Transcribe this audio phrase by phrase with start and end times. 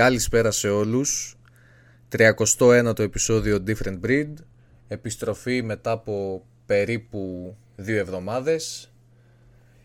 [0.00, 1.36] Καλησπέρα σε όλους.
[2.18, 4.32] 31ο επεισόδιο Different Breed.
[4.88, 8.92] Επιστροφή μετά από περίπου δύο εβδομάδες.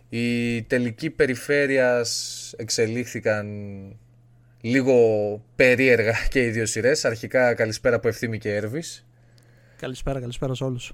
[0.10, 3.48] Οι τελικοί περιφέρειας εξελίχθηκαν
[4.62, 4.96] λίγο
[5.56, 7.06] περίεργα και οι δύο σειρές.
[7.06, 9.06] Αρχικά καλησπέρα από Ευθύμη και Έρβης.
[9.78, 10.94] Καλησπέρα, καλησπέρα σε όλους.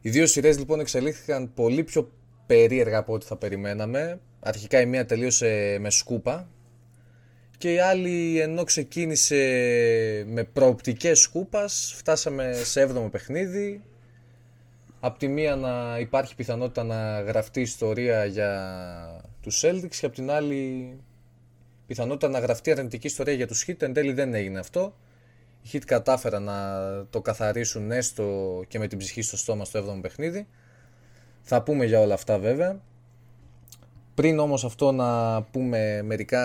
[0.00, 2.12] Οι δύο σειρές λοιπόν εξελίχθηκαν πολύ πιο
[2.46, 4.20] περίεργα από ό,τι θα περιμέναμε.
[4.40, 6.50] Αρχικά η μία τελείωσε με σκούπα
[7.58, 9.36] και η άλλη ενώ ξεκίνησε
[10.26, 13.82] με προοπτικές σκούπας φτάσαμε σε 7ο παιχνίδι.
[15.00, 20.30] Απ' τη μία να υπάρχει πιθανότητα να γραφτεί ιστορία για τους Celtics και απ' την
[20.30, 20.96] άλλη
[21.86, 23.82] πιθανότητα να γραφτεί αρνητική ιστορία για τους Heat.
[23.82, 24.94] Εν τέλει δεν έγινε αυτό.
[25.62, 30.00] Οι Heat κατάφεραν να το καθαρίσουν έστω και με την ψυχή στο στόμα στο 7ο
[30.00, 30.46] παιχνίδι.
[31.42, 32.80] Θα πούμε για όλα αυτά βέβαια
[34.16, 36.42] πριν όμως αυτό να πούμε μερικά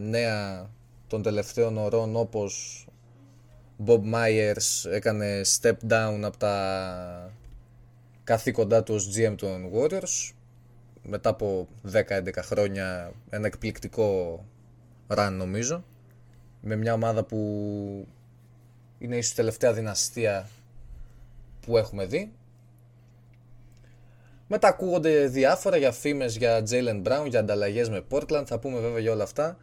[0.00, 0.70] νέα
[1.06, 2.84] των τελευταίων ωρών όπως
[3.86, 7.32] Bob Myers έκανε step down από τα
[8.24, 10.32] καθήκοντά του ως GM των Warriors
[11.02, 12.02] μετά από 10-11
[12.40, 14.40] χρόνια ένα εκπληκτικό
[15.08, 15.84] run νομίζω
[16.60, 17.38] με μια ομάδα που
[18.98, 20.48] είναι ίσως τελευταία δυναστεία
[21.60, 22.32] που έχουμε δει
[24.52, 28.42] μετά ακούγονται διάφορα για φήμες για Jalen Brown, για ανταλλαγές με Portland.
[28.46, 29.56] Θα πούμε βέβαια για όλα αυτά.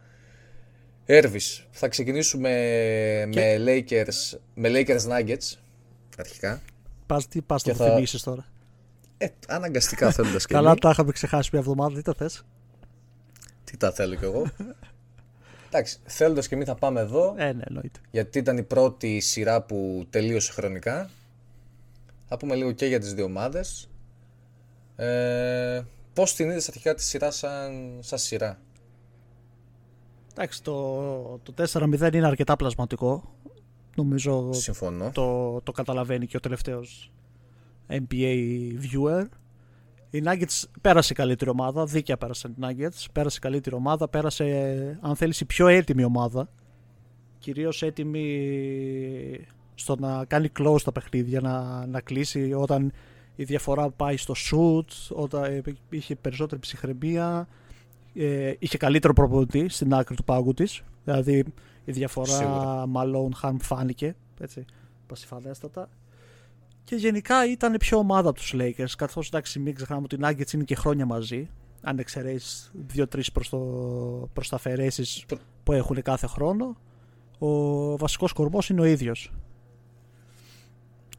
[1.04, 2.50] Έρβης, θα ξεκινήσουμε
[3.34, 5.56] με, Lakers, με Lakers Nuggets
[6.18, 6.60] αρχικά.
[7.06, 7.84] Πας, τι πας να θα...
[7.84, 8.46] θυμίσεις τώρα.
[9.18, 12.44] Ε, αναγκαστικά θέλοντας και Καλά τα είχαμε ξεχάσει μια εβδομάδα, τι τα θες.
[13.64, 14.46] Τι τα θέλω κι εγώ.
[15.66, 17.34] Εντάξει, θέλοντας και εμείς θα πάμε εδώ.
[17.36, 18.00] Ε, ναι, εννοείται.
[18.10, 21.10] Γιατί ήταν η πρώτη σειρά που τελείωσε χρονικά.
[22.28, 23.87] Θα πούμε λίγο και για τις δύο ομάδες.
[25.04, 25.82] Ε,
[26.12, 28.58] Πώς την είδε αρχικά τη σειρά σαν, σαν σειρά;
[30.30, 33.34] Εντάξει, το, το 4-0 είναι αρκετά πλασματικό.
[33.94, 35.10] Νομίζω Συμφωνώ.
[35.14, 37.12] Το, το καταλαβαίνει και ο τελευταίος
[37.88, 38.36] NBA
[38.82, 39.26] viewer.
[40.10, 44.98] Η Nuggets πέρασε η καλύτερη ομάδα, δίκαια πέρασε η Nuggets, πέρασε η καλύτερη ομάδα, πέρασε
[45.00, 46.48] αν θέλεις η πιο έτοιμη ομάδα,
[47.38, 52.92] κυρίως έτοιμη στο να κάνει close τα παιχνίδια, να, να κλείσει όταν
[53.40, 57.48] η διαφορά πάει στο shoot, όταν είχε περισσότερη ψυχραιμία,
[58.14, 61.44] ε, είχε καλύτερο προπονητή στην άκρη του πάγου της, δηλαδή
[61.84, 64.64] η διαφορά μάλλον χαν φάνηκε, έτσι,
[65.06, 65.88] πασιφανέστατα.
[66.84, 70.64] Και γενικά ήταν πιο ομάδα τους Lakers, καθώς εντάξει μην ξεχνάμε ότι οι Nuggets είναι
[70.64, 71.48] και χρόνια μαζί,
[71.82, 73.32] αν εξαιρέσεις δύο-τρεις
[74.32, 75.24] προς τα αφαιρέσεις
[75.62, 76.76] που έχουν κάθε χρόνο.
[77.38, 79.32] Ο βασικός κορμός είναι ο ίδιος.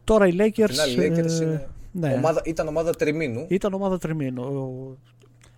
[0.04, 0.74] Τώρα οι Lakers.
[0.90, 2.14] Οι Lakers είναι ναι.
[2.14, 3.46] Ομάδα, ήταν ομάδα τριμήνου.
[3.50, 4.98] Ήταν ομάδα τριμήνου.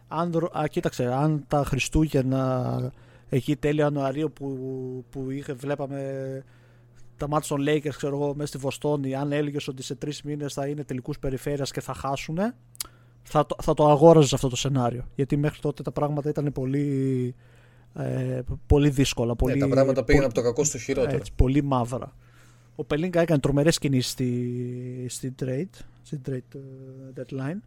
[0.07, 2.91] Αν, α, κοίταξε, αν τα Χριστούγεννα
[3.29, 4.57] εκεί τέλειο Ιανουαρίου που,
[5.09, 6.43] που είχε, βλέπαμε
[7.17, 10.53] τα μάτια των Lakers ξέρω εγώ, μέσα στη Βοστόνη, αν έλεγες ότι σε τρεις μήνες
[10.53, 12.37] θα είναι τελικούς περιφέρειας και θα χάσουν,
[13.21, 15.07] θα το, θα το αγόραζες αυτό το σενάριο.
[15.15, 17.35] Γιατί μέχρι τότε τα πράγματα ήταν πολύ,
[17.93, 19.35] ε, πολύ δύσκολα.
[19.35, 21.17] Πολύ, ναι, τα πράγματα πήγαν από το κακό στο χειρότερο.
[21.17, 22.15] Έτσι, πολύ μαύρα.
[22.75, 27.57] Ο Πελίνκα έκανε τρομερές κινήσεις στη, στη trade, στη trade ε, deadline.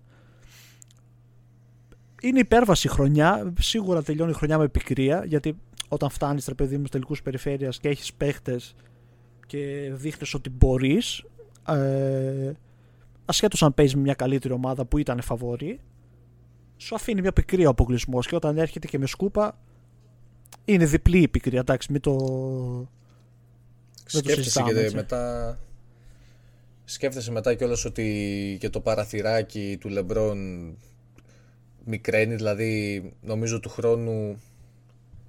[2.23, 3.53] Είναι υπέρβαση χρονιά.
[3.61, 5.25] Σίγουρα τελειώνει η χρονιά με πικρία.
[5.25, 5.57] Γιατί
[5.89, 8.75] όταν φτάνεις ρε παιδί μου τελικούς περιφέρειας και έχεις παίχτες
[9.47, 11.25] και δείχνεις ότι μπορείς,
[11.69, 12.53] ε,
[13.25, 15.81] ασχέτως αν παίζεις με μια καλύτερη ομάδα που ήταν φαβόρη,
[16.77, 18.27] σου αφήνει μια πικρία ο αποκλεισμός.
[18.27, 19.59] Και όταν έρχεται και με σκούπα,
[20.65, 21.61] είναι διπλή η πικρία.
[21.61, 22.17] Εντάξει, μην το,
[24.05, 25.59] Σκέφτεσαι και μετά.
[26.85, 30.39] Σκέφτεσαι μετά κιόλας ότι και το παραθυράκι του Λεμπρόν
[31.85, 34.41] μικραίνει, δηλαδή νομίζω του χρόνου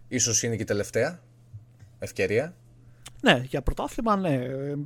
[0.07, 1.19] ίσως είναι και η τελευταία
[1.99, 2.55] ευκαιρία.
[3.21, 4.39] Ναι, για πρωτάθλημα ναι,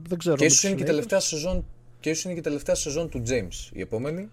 [0.07, 0.35] δεν ξέρω.
[0.35, 1.65] Και ίσως είναι και, η τελευταία σεζόν,
[1.99, 4.29] και ίσως είναι και η τελευταία σεζόν του James η επόμενη.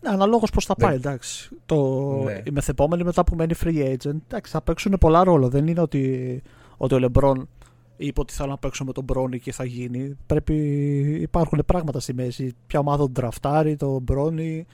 [0.00, 1.48] Ναι, αναλόγως πώς θα πάει, εντάξει.
[1.66, 1.76] Το...
[2.24, 2.42] Ναι.
[2.44, 5.48] Η μεθεπόμενη μετά που μένει free agent, εντάξει, θα παίξουν πολλά ρόλο.
[5.48, 6.42] Δεν είναι ότι,
[6.76, 7.48] ότι ο Λεμπρόν
[7.96, 10.16] είπε ότι θέλω να παίξω με τον Μπρόνι και θα γίνει.
[10.26, 10.54] Πρέπει,
[11.20, 12.54] υπάρχουν πράγματα στη μέση.
[12.66, 14.66] Ποια ομάδα τον τραφτάρει, τον Μπρόνι,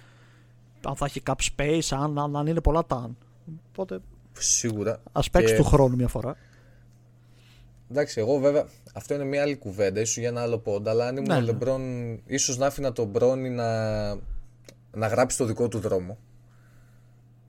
[0.83, 3.11] αν θα έχει cap space, αν, αν, αν είναι πολλά τα
[3.69, 4.01] Οπότε.
[4.33, 5.01] Σίγουρα.
[5.13, 6.37] Α παίξει του χρόνου μια φορά.
[7.91, 10.91] Εντάξει, εγώ βέβαια αυτό είναι μια άλλη κουβέντα, ίσως για ένα άλλο πόντα.
[10.91, 11.45] Αλλά αν ήμουν ναι, ο ναι.
[11.45, 11.83] Λεμπρόν,
[12.27, 14.09] ίσως να άφηνα τον Μπρόνι να,
[14.93, 16.19] να γράψει το δικό του δρόμο.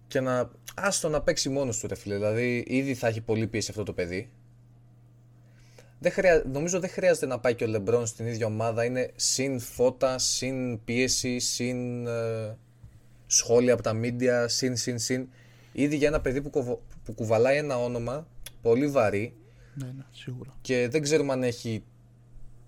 [0.07, 0.49] Και να.
[0.75, 2.15] Άστο να παίξει μόνος του, ρε φίλε.
[2.15, 4.29] Δηλαδή, ήδη θα έχει πολύ πίεση αυτό το παιδί
[6.03, 6.43] δεν χρεια...
[6.51, 8.85] νομίζω δεν χρειάζεται να πάει και ο Λεμπρόν στην ίδια ομάδα.
[8.85, 12.57] Είναι συν φώτα, συν πίεση, συν ε,
[13.27, 15.27] σχόλια από τα μίντια, συν, συν, συν.
[15.71, 16.81] Ήδη για ένα παιδί που, κοβο...
[17.03, 18.27] που κουβαλάει ένα όνομα
[18.61, 19.33] πολύ βαρύ
[19.75, 20.53] Ναι, ναι, σίγουρα.
[20.61, 21.83] και δεν ξέρουμε αν έχει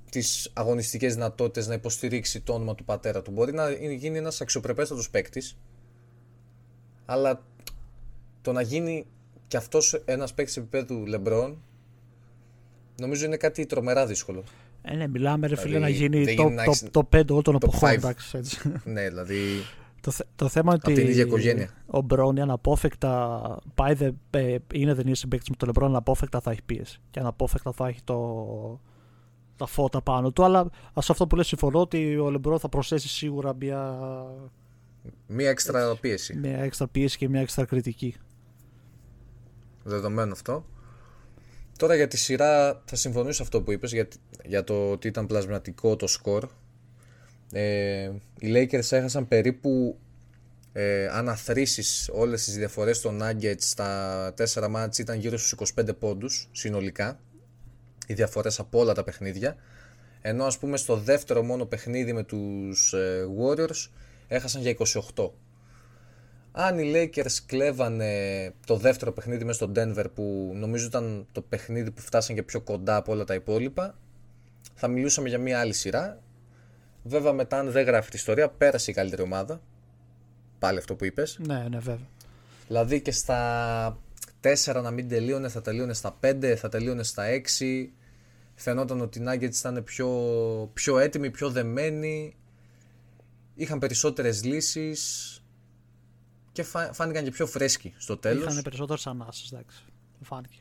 [0.10, 3.32] τις αγωνιστικές δυνατότητες να υποστηρίξει το όνομα του πατέρα του.
[3.32, 5.58] Μπορεί να γίνει ένας αξιοπρεπέστατος παίκτης,
[7.06, 7.46] αλλά
[8.42, 9.06] το να γίνει
[9.48, 11.62] και αυτός ένας παίκτης επίπεδου Λεμπρόν
[13.00, 14.44] νομίζω είναι κάτι τρομερά δύσκολο.
[14.82, 17.08] Ε, ναι, μιλάμε ρε φίλε Δηλαδή, να γίνει δεν το, γίνει να το, έχεις- το
[17.16, 17.90] 5 όλων των top εποχών.
[17.90, 17.94] five.
[17.94, 18.72] εντάξει, έτσι.
[18.84, 19.38] ναι, δηλαδή
[20.02, 21.70] το, θε- το θέμα είναι Απ' ότι την ίδια οικογένεια.
[21.86, 23.42] ο Μπρόνι αναπόφευκτα
[23.76, 27.20] πάει δε, ε, είναι δεν είναι συμπαίκτης με τον Λεμπρόν αναπόφευκτα θα έχει πίεση και
[27.20, 28.80] αναπόφευκτα θα έχει το,
[29.56, 30.70] τα φώτα πάνω του αλλά
[31.00, 33.98] σε αυτό που λες συμφωνώ ότι ο Λεμπρόν θα προσθέσει σίγουρα μια,
[35.28, 36.36] μία έξτρα πίεση.
[36.38, 38.16] μια έξτρα πίεση και μια έξτρα κριτική
[39.84, 40.66] Δεδομένο αυτό.
[41.77, 44.07] Τώρα για τη σειρά θα συμφωνήσω σε αυτό που είπες για,
[44.45, 46.50] για το ότι ήταν πλασματικό το σκορ.
[47.51, 49.98] Ε, οι Lakers έχασαν περίπου
[50.74, 55.89] ε, αν αθροίσεις όλες τις διαφορές των Nuggets στα 4 μάτς ήταν γύρω στους 25
[56.00, 57.19] πόντους συνολικά
[58.07, 59.56] οι διαφορές από όλα τα παιχνίδια
[60.22, 63.89] ενώ ας πούμε στο δεύτερο μόνο παιχνίδι με τους ε, Warriors
[64.27, 64.75] έχασαν για
[65.16, 65.30] 28
[66.57, 71.92] αν οι Lakers κλέβανε το δεύτερο παιχνίδι μέσα στο Denver που νομίζω ήταν το παιχνίδι
[71.92, 73.96] που φτάσαν και πιο κοντά από όλα τα υπόλοιπα
[74.74, 76.22] θα μιλούσαμε για μια άλλη σειρά.
[77.04, 79.62] Βέβαια μετά αν δεν γράφει τη ιστορία πέρασε η καλύτερη ομάδα.
[80.60, 81.40] Πάλι αυτό που είπες.
[81.40, 82.07] Ναι ναι βέβαια.
[82.68, 84.00] Δηλαδή και στα
[84.42, 87.24] 4 να μην τελείωνε θα τελείωνε στα 5 θα τελείωνε στα
[87.60, 87.88] 6
[88.56, 90.10] φαινόταν ότι οι Nuggets ήταν πιο,
[90.74, 92.36] πιο έτοιμοι πιο δεμένοι.
[93.56, 95.30] Είχαν περισσότερες λύσεις
[96.56, 98.52] και φα- φάνηκαν και πιο φρέσκοι στο τέλος.
[98.52, 99.84] Είχαν περισσότερες ανάσες εντάξει.
[100.22, 100.57] Φάνηκε.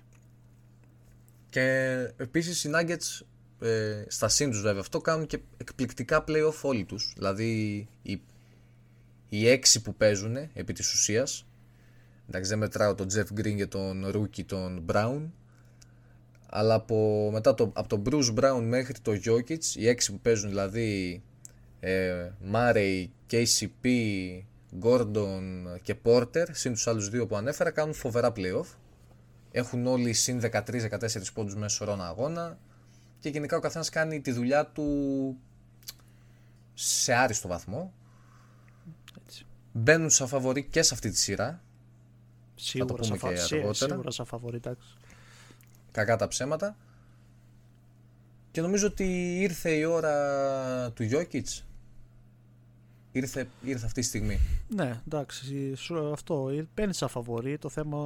[1.51, 1.63] Και
[2.17, 3.27] επίσης οι Nuggets
[3.61, 7.13] ε, στα συν τους βέβαια αυτό κάνουν και εκπληκτικά playoff όλοι τους.
[7.17, 7.49] Δηλαδή
[8.03, 8.21] οι,
[9.29, 11.47] οι έξι που παίζουν επί της ουσίας.
[12.29, 15.23] Εντάξει δεν μετράω τον Jeff Green και τον Rookie τον Brown.
[16.47, 20.49] Αλλά από, μετά το, από τον Bruce Brown μέχρι το Jokic οι έξι που παίζουν
[20.49, 21.23] δηλαδή
[21.81, 23.89] ε, Murray, KCP,
[24.83, 25.43] Gordon
[25.83, 28.67] και Porter συν τους άλλους δύο που ανέφερα κάνουν φοβερά playoff
[29.51, 30.61] έχουν όλοι συν 13-14
[31.35, 32.59] πόντους μέσα σε ρώνα αγώνα
[33.21, 35.37] και γενικά ο καθένας κάνει τη δουλειά του
[36.75, 37.93] σε άριστο βαθμό.
[39.27, 39.47] έτσι.
[39.73, 41.63] Μπαίνουν σαν φαβορή και σε αυτή τη σειρά,
[42.55, 43.75] Σίγουρα, πούμε σαν και φα- σί- αργότερα.
[43.91, 44.95] σίγουρα σαν φαβορή, εντάξει.
[45.93, 46.77] κακά τα ψέματα.
[48.51, 51.43] Και νομίζω ότι ήρθε η ώρα του Jokic.
[53.17, 54.39] Ήρθε, ήρθε αυτή τη στιγμή.
[54.69, 57.59] Ναι, εντάξει, σου- αυτό ε, παίρνεις σαν φαβορή.
[57.59, 57.99] Το θέμα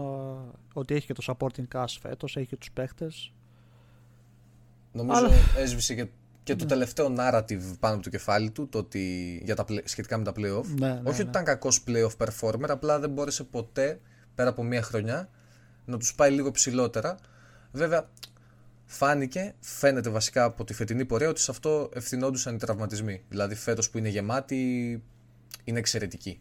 [0.73, 3.33] ότι έχει και το supporting cast φέτος, έχει και τους παίχτες.
[4.93, 6.07] Νομίζω Αλλά- έσβησε και,
[6.43, 10.19] και το τελευταίο narrative πάνω από το κεφάλι του το ότι, για τα, play- σχετικά
[10.19, 10.65] με τα playoff.
[10.79, 11.09] Ναι, ναι, Όχι ναι.
[11.11, 14.01] ότι ήταν κακός playoff performer, απλά δεν μπόρεσε ποτέ
[14.35, 15.29] πέρα από μία χρονιά
[15.85, 17.17] να τους πάει λίγο ψηλότερα.
[17.73, 18.09] Βέβαια,
[18.91, 23.23] φάνηκε, φαίνεται βασικά από τη φετινή πορεία ότι σε αυτό ευθυνόντουσαν οι τραυματισμοί.
[23.29, 25.03] Δηλαδή, φέτος που είναι γεμάτη,
[25.65, 26.41] είναι εξαιρετική.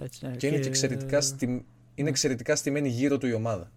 [0.00, 1.66] Έτσι, ναι, Και, είναι και εξαιρετικά, στη...
[1.94, 3.70] είναι εξαιρετικά στημένη γύρω του η ομάδα.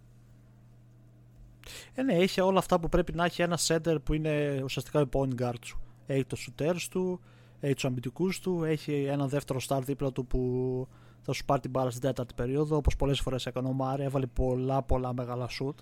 [1.94, 5.10] Ε, ναι, έχει όλα αυτά που πρέπει να έχει ένα center που είναι ουσιαστικά ο
[5.12, 5.80] point guard σου.
[6.08, 7.20] Έχει το shooters του,
[7.60, 10.88] έχει τους αμυντικούς του, έχει ένα δεύτερο star δίπλα του που
[11.22, 12.76] θα σου πάρει την μπάλα στην τέταρτη περίοδο.
[12.76, 15.76] Όπως πολλές φορές έκανε ο Μάρε, έβαλε πολλά πολλά μεγάλα shoot.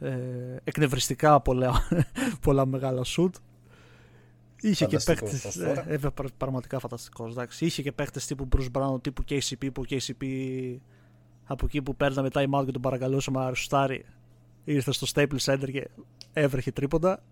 [0.00, 0.10] Ε,
[0.64, 1.82] εκνευριστικά πολλά,
[2.44, 3.30] πολλά μεγάλα shoot.
[4.60, 5.48] Είχε και Φανταστικός παίχτε.
[5.48, 5.90] ως τώρα.
[5.90, 7.34] Ε, ε, πρα- πραγματικά φανταστικός.
[7.58, 10.24] Είχε και παίχτε τύπου Bruce Brown, τύπου KCP που KCP
[11.44, 14.04] από εκεί που παίρναμε time out και τον παρακαλούσαμε να ρουστάρει
[14.64, 15.88] ήρθες στο Staples Center και
[16.32, 17.22] έβρεχε τρίποντα.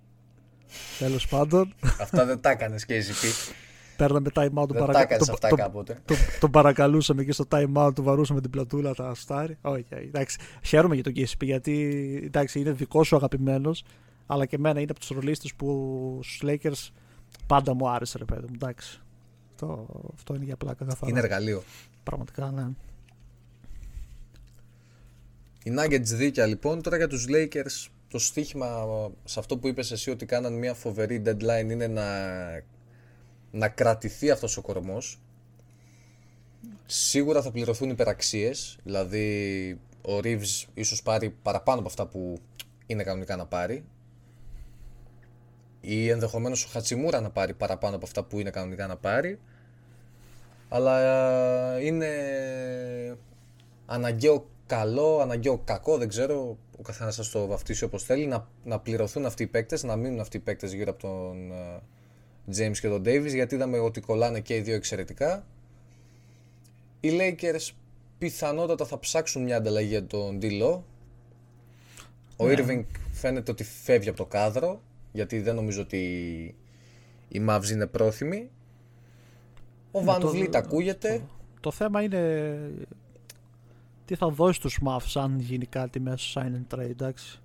[0.98, 3.52] Τέλος πάντων, Αυτά δεν τα έκανες και KCP.
[3.96, 5.00] Παίρναμε time out τον, δεν τα παρακα...
[5.00, 5.98] έκανες τον, αυτά τον, κάποτε.
[6.04, 9.58] τον, τον παρακαλούσαμε και στο time out, του βαρούσαμε την πλατούλα, τα στάρι.
[9.60, 10.38] Όχι, όχι, εντάξει.
[10.62, 13.84] Χαίρομαι για τον KCP γιατί εντάξει, είναι δικό σου αγαπημένος,
[14.26, 16.92] αλλά και εμένα είναι από τους ρολίστες που στους Lakers
[17.46, 18.54] πάντα μου άρεσε, ρε παιδί μου.
[18.54, 19.00] Εντάξει.
[19.50, 21.10] Αυτό, αυτό είναι για πλάκα καθαρά.
[21.10, 21.62] Είναι εργαλείο.
[22.02, 22.66] Πραγματικά, ναι.
[25.64, 26.82] Οι Nuggets δίκαια λοιπόν.
[26.82, 28.86] Τώρα για τους Lakers το στοίχημα
[29.24, 32.02] σε αυτό που είπες εσύ ότι κάναν μια φοβερή deadline είναι να,
[33.56, 35.20] να κρατηθεί αυτός ο κορμός.
[36.86, 38.78] Σίγουρα θα πληρωθούν υπεραξίες.
[38.82, 42.38] Δηλαδή ο Reeves ίσως πάρει παραπάνω από αυτά που
[42.86, 43.84] είναι κανονικά να πάρει.
[45.80, 49.38] Ή ενδεχομένως ο Χατσιμούρα να πάρει παραπάνω από αυτά που είναι κανονικά να πάρει.
[50.68, 51.00] Αλλά
[51.76, 52.08] ε, είναι
[53.86, 56.58] αναγκαίο καλό, αναγκαίο κακό, δεν ξέρω.
[56.78, 58.26] Ο καθένας σας το βαφτίσει όπως θέλει.
[58.26, 61.80] Να, να πληρωθούν αυτοί οι παίκτες, να μείνουν αυτοί οι παίκτες γύρω από τον ε,
[62.56, 65.46] James και τον Davis, γιατί είδαμε ότι κολλάνε και οι δύο εξαιρετικά.
[67.00, 67.70] Οι Lakers
[68.18, 70.84] πιθανότατα θα ψάξουν μια ανταλλαγή για τον Ντιλό.
[72.36, 72.54] Ο Ναι.
[72.58, 74.80] Irving φαίνεται ότι φεύγει από το κάδρο,
[75.12, 75.98] γιατί δεν νομίζω ότι
[77.28, 78.50] οι Mavs είναι πρόθυμοι.
[79.92, 81.22] Ο Van Ναι, το- Vliet ακούγεται.
[81.60, 82.70] Το θέμα είναι
[84.04, 87.40] τι θα δώσει τους Mavs αν γίνει κάτι μέσα στο sign and trade, εντάξει.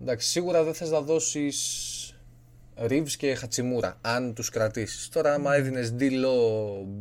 [0.00, 1.97] Εντάξει, σίγουρα δεν θες να δώσεις
[2.80, 5.08] Reeves και Χατσιμούρα, αν τους κρατήσεις.
[5.08, 6.34] Τώρα, άμα έδινες Ντίλο,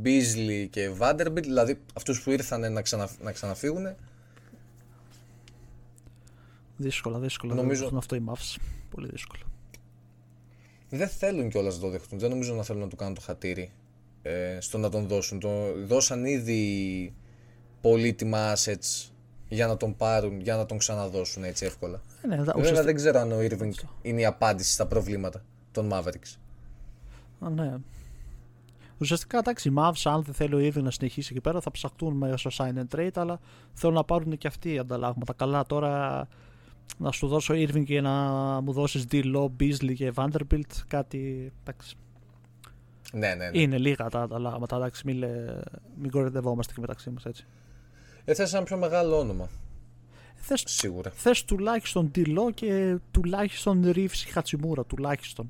[0.04, 3.96] Beasley και Vanderbilt, δηλαδή αυτούς που ήρθαν να, ξανα, να ξαναφύγουν,
[6.78, 7.54] Δύσκολα, δύσκολα.
[7.54, 7.98] Νομίζω- Νομίζω...
[7.98, 8.62] αυτό οι Mavs.
[8.90, 9.42] Πολύ δύσκολο.
[10.90, 12.20] δεν θέλουν κιόλας να το δεχτούν.
[12.20, 13.72] Δεν νομίζω να θέλουν να του κάνουν το χατήρι
[14.22, 15.40] ε, στο να τον δώσουν.
[15.40, 15.50] Το,
[15.86, 17.14] δώσαν ήδη
[17.82, 19.10] πολύτιμα assets
[19.50, 22.02] για να τον πάρουν, για να τον ξαναδώσουν έτσι εύκολα.
[22.24, 25.44] Ε, ναι, Βέβαια ουσιαστικά- δεν ξέρω αν ο Irving είναι η απάντηση στα προβλήματα
[25.82, 26.36] των Mavericks.
[27.40, 27.74] Α, ναι.
[29.00, 32.14] Ουσιαστικά, εντάξει, οι Mavs, αν δεν θέλει ο Irving να συνεχίσει εκεί πέρα, θα ψαχτούν
[32.14, 33.40] μέσα στο sign and trade, αλλά
[33.74, 35.34] θέλουν να πάρουν και αυτοί ανταλλάγματα.
[35.34, 36.28] Καλά, τώρα
[36.98, 38.12] να σου δώσω Irving και να
[38.62, 41.52] μου δώσεις D-Law, Beasley και Vanderbilt, κάτι.
[41.64, 41.96] Εντάξει,
[43.14, 43.60] Ναι, ναι, ναι.
[43.60, 44.76] είναι λίγα τα ανταλλάγματα.
[44.76, 45.62] Εντάξει, μην, λέ-
[46.02, 47.46] μην κορυδευόμαστε και μεταξύ μας έτσι.
[48.26, 49.50] Ε, θες ένα πιο μεγάλο όνομα,
[50.36, 51.10] Θες, σίγουρα.
[51.12, 55.48] θες τουλάχιστον D-Law και τουλάχιστον Reeves ή Χατσιμούρα, τουλάχιστον.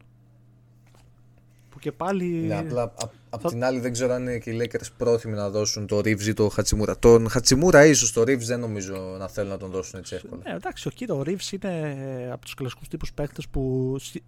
[1.77, 2.25] Που και πάλι.
[2.25, 5.35] Ναι, απλά απ' απ' θα- την άλλη δεν ξέρω αν είναι και οι Lakers πρόθυμοι
[5.35, 6.99] να δώσουν το Reeves ή το Χατσιμούρα.
[6.99, 10.41] Τον Χατσιμούρα ίσως το Reeves δεν νομίζω να θέλουν να τον δώσουν έτσι εύκολα.
[10.45, 11.95] Ναι, εντάξει, ο κοίτα, ο Reeves είναι
[12.31, 14.23] από τους κλασικούς τύπους παίκτες που συ-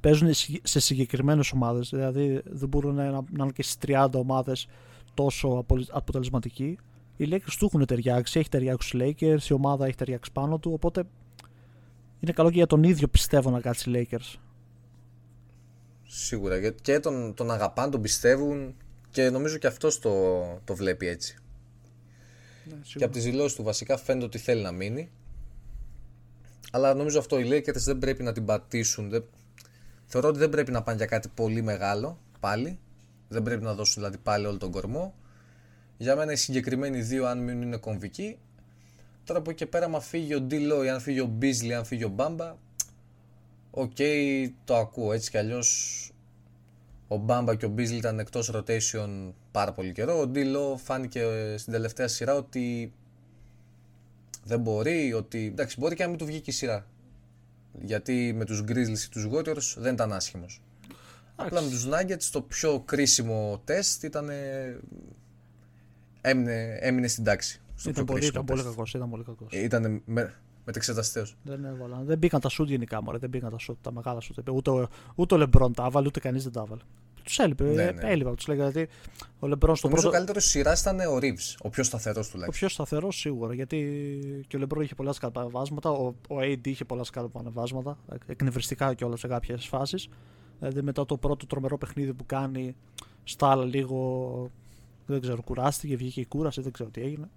[0.00, 1.88] παίζουν σε- σε συγκεκριμένες ομάδες.
[1.92, 4.66] Δηλαδή δεν μπορούν να, να είναι και στις 30 ομάδες
[5.14, 6.78] τόσο απολυ- αποτελεσματικοί.
[7.16, 10.70] Οι Lakers του έχουν ταιριάξει, έχει ταιριάξει στου Lakers, η ομάδα έχει ταιριάξει πάνω του.
[10.72, 11.02] Οπότε
[12.20, 14.38] είναι καλό και για τον ίδιο πιστεύω να κάτσει οι Lakers.
[16.12, 16.56] Σίγουρα.
[16.56, 18.76] γιατί Και τον, τον αγαπάν, τον πιστεύουν
[19.10, 21.36] και νομίζω και αυτός το, το βλέπει έτσι.
[22.96, 25.10] Και από τις δηλώσεις του βασικά φαίνεται ότι θέλει να μείνει.
[26.70, 29.10] Αλλά νομίζω αυτό οι Lakers δεν πρέπει να την πατήσουν.
[29.10, 29.24] Δεν...
[30.06, 32.78] Θεωρώ ότι δεν πρέπει να πάνε για κάτι πολύ μεγάλο πάλι.
[33.28, 35.14] Δεν πρέπει να δώσουν δηλαδή πάλι όλο τον κορμό.
[35.96, 38.38] Για μένα οι συγκεκριμένοι δύο, αν μείνουν, είναι κομβικοί.
[39.24, 41.84] Τώρα από εκεί και πέρα, αν φύγει ο D'Lo ή αν φύγει ο Beasley, αν
[41.84, 42.54] φύγει ο Μπάμπα,
[43.70, 43.96] οk,
[44.64, 45.12] το ακούω.
[45.12, 46.04] Έτσι κι αλλιώς
[47.08, 50.18] ο Μπάμπα και ο Beasley ήταν εκτός rotation πάρα πολύ καιρό.
[50.20, 52.92] Ο D'Lo φάνηκε ε, στην τελευταία σειρά ότι
[54.44, 56.86] δεν μπορεί, ότι εντάξει μπορεί και να μην του βγήκε η σειρά.
[57.82, 60.62] Γιατί με τους Grizzlies ή τους Warriors δεν ήταν άσχημος.
[61.36, 64.30] Απλά με τους Nuggets το πιο κρίσιμο τεστ ήταν
[66.20, 67.60] έμεινε, έμεινε στην τάξη.
[67.74, 68.74] Στο Ήταν πιο πολύ, κρίσιμο ήταν πολύ τεστ.
[68.74, 69.52] κακός, ήταν πολύ κακός.
[69.52, 70.34] Ήταν με,
[70.70, 71.36] μετεξεταστέως.
[71.42, 72.04] Δεν έβαλαν.
[72.04, 73.18] Δεν μπήκαν τα σουτ γενικά, μωρέ.
[73.18, 74.48] Δεν μπήκαν τα σουτ, τα μεγάλα σουτ.
[74.50, 76.80] Ούτε, ο- ούτε ο Λεμπρόν τα έβαλε, ούτε κανείς δεν τα έβαλε.
[77.24, 77.64] Τους έλειπε.
[77.64, 78.10] Ναι, ε, ναι.
[78.10, 78.34] Έλειπε.
[78.34, 78.92] Τους λέγανε γιατί
[79.38, 80.24] ο Λεμπρόν στο Νομίζω ο πρώτο.
[80.24, 82.68] καλύτερος σειράς ήταν ο Reeves, ο πιο σταθερός Ο τουλάχιστον.
[82.68, 83.54] πιο σταθερός σίγουρα.
[83.54, 83.78] Γιατί
[84.48, 85.90] και ο Λεμπρόν είχε πολλά σκαλπανεβάσματα.
[85.90, 87.98] Ο, ο AD είχε πολλά σκαλπανεβάσματα.
[88.26, 90.08] Εκνευριστικά κιόλας σε κάποιες φάσεις.
[90.58, 92.76] Δηλαδή μετά το πρώτο τρομερό παιχνίδι που κάνει,
[93.24, 94.50] στα άλλα λίγο.
[95.06, 97.28] Δεν ξέρω, κουράστηκε, βγήκε η κούραση, δεν ξέρω τι έγινε.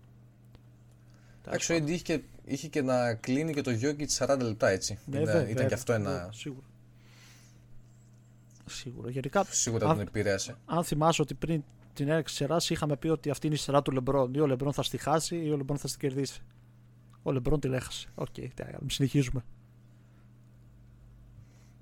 [1.47, 4.97] Εντάξει, ο AD είχε και, είχε και να κλείνει και το Jokic 40 λεπτά έτσι.
[5.05, 6.09] Ναι, Είναι- βέβαια, ήταν βέβαια, και αυτό ένα.
[6.09, 6.65] βέβαια, Σίγουρα.
[8.69, 9.09] Σίγουρα.
[9.09, 10.55] Γενικά, Σίγουρα αν- τον επηρέασε.
[10.65, 13.91] αν θυμάσαι ότι πριν την έναρξη σειρά είχαμε πει ότι αυτή είναι η σειρά του
[13.91, 14.33] Λεμπρόν.
[14.33, 16.41] Ή ο Λεμπρόν θα στη χάσει ή ο Λεμπρόν θα στην κερδίσει.
[17.23, 18.07] Ο Λεμπρόν την έχασε.
[18.15, 19.43] Οκ, τι να κάνουμε, συνεχίζουμε.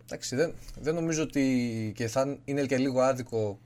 [0.04, 3.60] Εντάξει, δεν, δεν νομίζω ότι και θα είναι και λίγο άδικο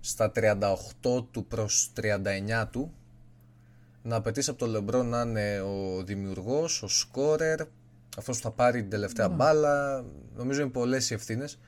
[0.00, 2.92] στα 38 του προς 39 του
[4.02, 7.60] να απαιτήσει από τον Λεμπρόν να είναι ο δημιουργός, ο σκόρερ,
[8.16, 10.04] αυτός που θα πάρει την τελευταία μπάλα.
[10.36, 11.58] Νομίζω είναι πολλές οι ευθύνες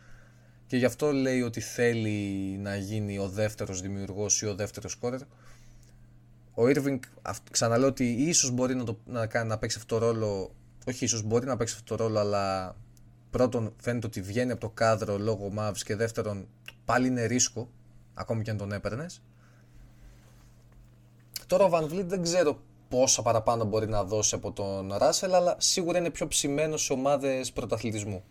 [0.66, 2.18] και γι' αυτό λέει ότι θέλει
[2.60, 5.20] να γίνει ο δεύτερος δημιουργός ή ο δεύτερος σκόρερ.
[6.54, 10.06] Ο Irving, αυ- ξαναλέω ότι ίσως μπορεί να, το, να, κάνει, να παίξει αυτό το
[10.06, 10.54] ρόλο,
[10.86, 12.76] όχι ίσως μπορεί να παίξει αυτό το ρόλο, αλλά
[13.30, 16.46] πρώτον φαίνεται ότι βγαίνει από το κάδρο λόγω Mavs και δεύτερον
[16.84, 17.70] πάλι είναι ρίσκο,
[18.14, 19.22] ακόμη και αν τον έπαιρνες.
[21.46, 22.58] Τώρα ο Van Vliet δεν ξέρω
[22.88, 27.52] πόσα παραπάνω μπορεί να δώσει από τον Russell, αλλά σίγουρα είναι πιο ψημένος σε ομάδες
[27.52, 28.22] πρωταθλητισμού.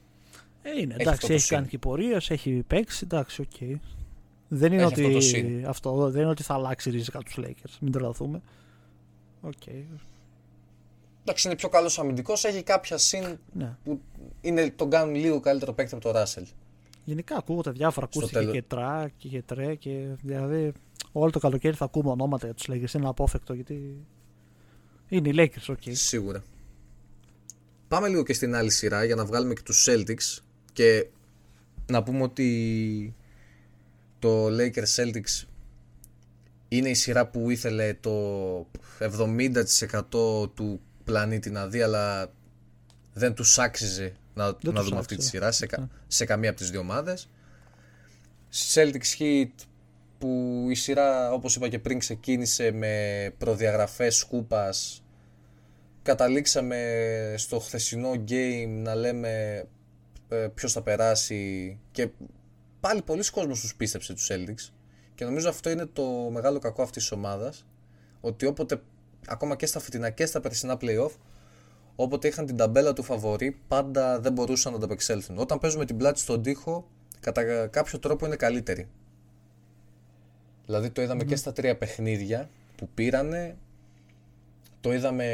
[0.61, 1.55] Ε, είναι, Έχει εντάξει, αυτό το έχει σύν.
[1.57, 3.79] κάνει και πορείες, έχει παίξει, εντάξει, οκ.
[4.47, 5.67] Δεν είναι, Έχει αυτό το ότι, σύν.
[5.67, 7.77] αυτό, δεν είναι ότι θα αλλάξει ριζικά τους Lakers.
[7.81, 8.41] Μην τρελαθούμε.
[9.41, 9.53] Οκ.
[11.21, 13.75] Εντάξει, είναι πιο καλός αμυντικός, έχει κάποια συν Ναι.
[13.83, 13.99] που
[14.41, 16.43] είναι, τον κάνουν λίγο καλύτερο παίκτη από τον Russell.
[17.11, 18.07] Γενικά ακούγονται διάφορα.
[18.09, 18.53] Στο Ακούστηκε τέλος.
[18.53, 20.71] και τρά και, και τρέ και δηλαδή
[21.11, 22.93] όλο το καλοκαίρι θα ακούμε ονόματα για τους Lakers.
[22.97, 24.05] Είναι αναπόφευκτο γιατί
[25.07, 25.81] είναι οι Lakers, ok.
[25.91, 26.43] Σίγουρα.
[27.87, 31.07] Πάμε λίγο και στην άλλη σειρά για να βγάλουμε και τους Celtics και
[31.85, 33.15] να πούμε ότι
[34.19, 35.47] το Lakers Celtics
[36.67, 38.67] είναι η σειρά που ήθελε το
[38.99, 42.31] 70% του πλανήτη να δει, αλλά
[43.13, 45.87] δεν τους άξιζε να, να δούμε αυτή τη σειρά σε, ναι.
[46.07, 47.29] σε καμία από τις δύο ομάδες.
[48.73, 49.51] Celtics Heat
[50.17, 55.03] που η σειρά όπως είπα και πριν ξεκίνησε με προδιαγραφές σκούπας
[56.01, 59.63] καταλήξαμε στο χθεσινό game να λέμε
[60.29, 62.09] ε, ποιος θα περάσει και
[62.79, 64.73] πάλι πολλοί κόσμος τους πίστεψε τους Celtics
[65.15, 67.65] και νομίζω αυτό είναι το μεγάλο κακό αυτής της ομάδας
[68.21, 68.81] ότι όποτε
[69.27, 71.11] ακόμα και στα φετινά και στα περσινά playoff
[72.01, 75.37] όποτε είχαν την ταμπέλα του φαβορή πάντα δεν μπορούσαν να ανταπεξέλθουν.
[75.37, 76.87] Όταν παίζουμε την πλάτη στον τοίχο
[77.19, 78.87] κατά κάποιο τρόπο είναι καλύτερη.
[80.65, 83.57] Δηλαδή το ειδαμε και στα τρία παιχνίδια που πήρανε.
[84.81, 85.25] Το είδαμε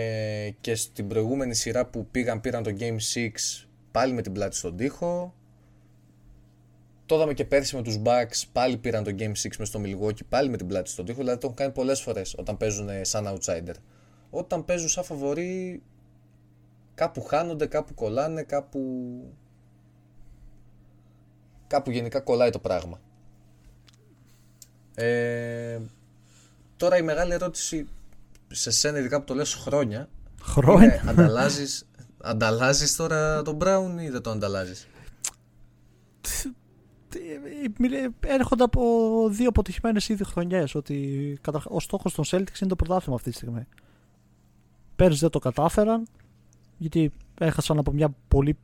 [0.61, 3.29] και στην προηγούμενη σειρά που πήγαν, πήραν το Game 6
[3.91, 5.33] πάλι με την πλάτη στον τοίχο.
[7.05, 10.25] Το είδαμε και πέρσι με τους Bucks, πάλι πήραν το Game 6 μες στο Milwaukee,
[10.29, 11.19] πάλι με την πλάτη στον τοίχο.
[11.19, 13.75] Δηλαδή το έχουν κάνει πολλές φορές όταν παίζουν σαν outsider.
[14.29, 15.81] Όταν παίζουν σαν φαβορή,
[16.97, 18.79] κάπου χάνονται, κάπου κολλάνε, κάπου...
[21.67, 22.99] Κάπου γενικά κολλάει το πράγμα.
[24.95, 25.79] Ε,
[26.77, 27.87] τώρα η μεγάλη ερώτηση
[28.47, 30.09] σε σένα ειδικά που το λες χρόνια
[30.41, 31.87] Χρόνια ανταλλάζεις,
[32.21, 34.87] ανταλλάζεις τώρα τον Brown ή δεν το ανταλλάζεις;
[38.19, 38.81] Έρχονται από
[39.31, 40.75] δύο αποτυχημένες ήδη χρονιές.
[40.75, 43.67] Ότι ο στόχος των Celtics είναι το πρωτάθλημα αυτή τη στιγμή.
[44.95, 46.07] Πέρυσι δεν το κατάφεραν
[46.77, 48.57] γιατί έχασαν από μια πολύ.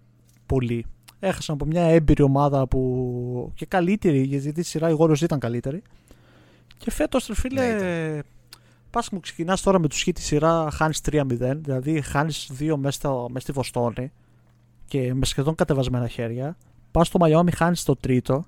[0.45, 0.86] πολύ.
[1.19, 3.52] Έχασαν από μια έμπειρη ομάδα που.
[3.56, 5.82] και καλύτερη, γιατί η σειρά η Warriors ήταν καλύτερη.
[6.78, 8.19] Και φέτος, φίλε, ναι,
[8.89, 11.62] πας μου ξεκινάς τώρα με τους χ τη σειρά, χάνεις 3-0.
[11.62, 14.12] Δηλαδή, χάνεις 2 μέσα στη Βοστόνη
[14.86, 16.58] και με σχεδόν κατεβασμένα χέρια.
[16.91, 18.45] Πας στο Μαϊόμι, χάνεις το τρίτο.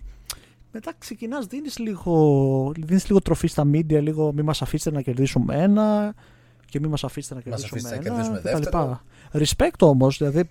[0.72, 5.56] Μετά ξεκινάς, δίνεις λίγο, δίνεις λίγο τροφή στα media, λίγο μη μας αφήσετε να κερδίσουμε
[5.56, 6.16] ένα
[6.76, 8.14] και μη μας αφήσετε να κερδίσουμε μας ένα.
[8.14, 10.50] Να κερδίσουμε Respect όμως, δηλαδή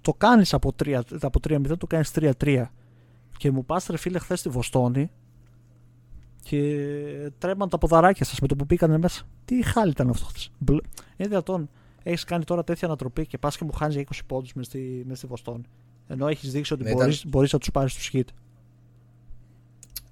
[0.00, 2.64] το κάνεις από 3-0, από 3 το κάνεις 3-3.
[3.36, 5.10] Και μου πας ρε φίλε χθες στη Βοστόνη
[6.42, 9.22] και τρέμαν τα ποδαράκια σας με το που μπήκανε μέσα.
[9.44, 10.26] Τι χάλι ήταν αυτό.
[10.66, 11.70] Είναι δυνατόν,
[12.02, 15.26] έχεις κάνει τώρα τέτοια ανατροπή και πας και μου χάνεις 20 πόντους μες στη, στη
[15.26, 15.64] Βοστόνη.
[16.08, 16.92] Ενώ έχεις δείξει ότι ναι,
[17.26, 18.28] μπορείς να τους πάρεις τους hit.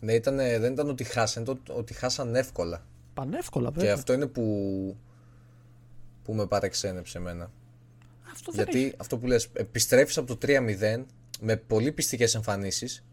[0.01, 2.85] Ναι, ήταν, δεν ήταν ότι χάσαν, ήταν ότι χάσαν εύκολα.
[3.15, 3.85] Πανεύκολα, βέβαια.
[3.85, 4.43] Και αυτό είναι που,
[6.27, 7.51] που με παρεξένεψε εμένα.
[8.33, 8.95] Αυτό Γιατί έχει.
[8.97, 11.05] αυτό που λες, επιστρέφεις από το 3-0
[11.41, 13.05] με πολύ πειστικές εμφανίσεις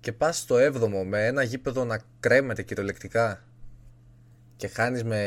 [0.00, 3.44] και πας στο 7ο με ένα γήπεδο να κρέμεται κυριολεκτικά
[4.56, 5.22] και χάνεις με,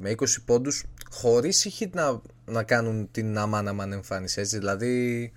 [0.00, 4.58] με 20 πόντους χωρίς οι να, να κάνουν την αμάν αμάν εμφάνιση έτσι.
[4.58, 5.32] Δηλαδή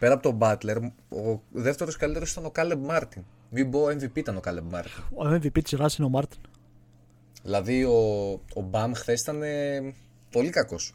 [0.00, 3.24] πέρα από τον Butler ο δεύτερος καλύτερος ήταν ο Caleb Μάρτιν.
[3.50, 5.02] Μην πω MVP ήταν ο Caleb Μάρτιν.
[5.14, 6.40] Ο MVP της σειράς είναι ο Μάρτιν.
[7.42, 9.42] Δηλαδή ο, ο Μπαμ χθες ήταν
[10.30, 10.94] πολύ κακός.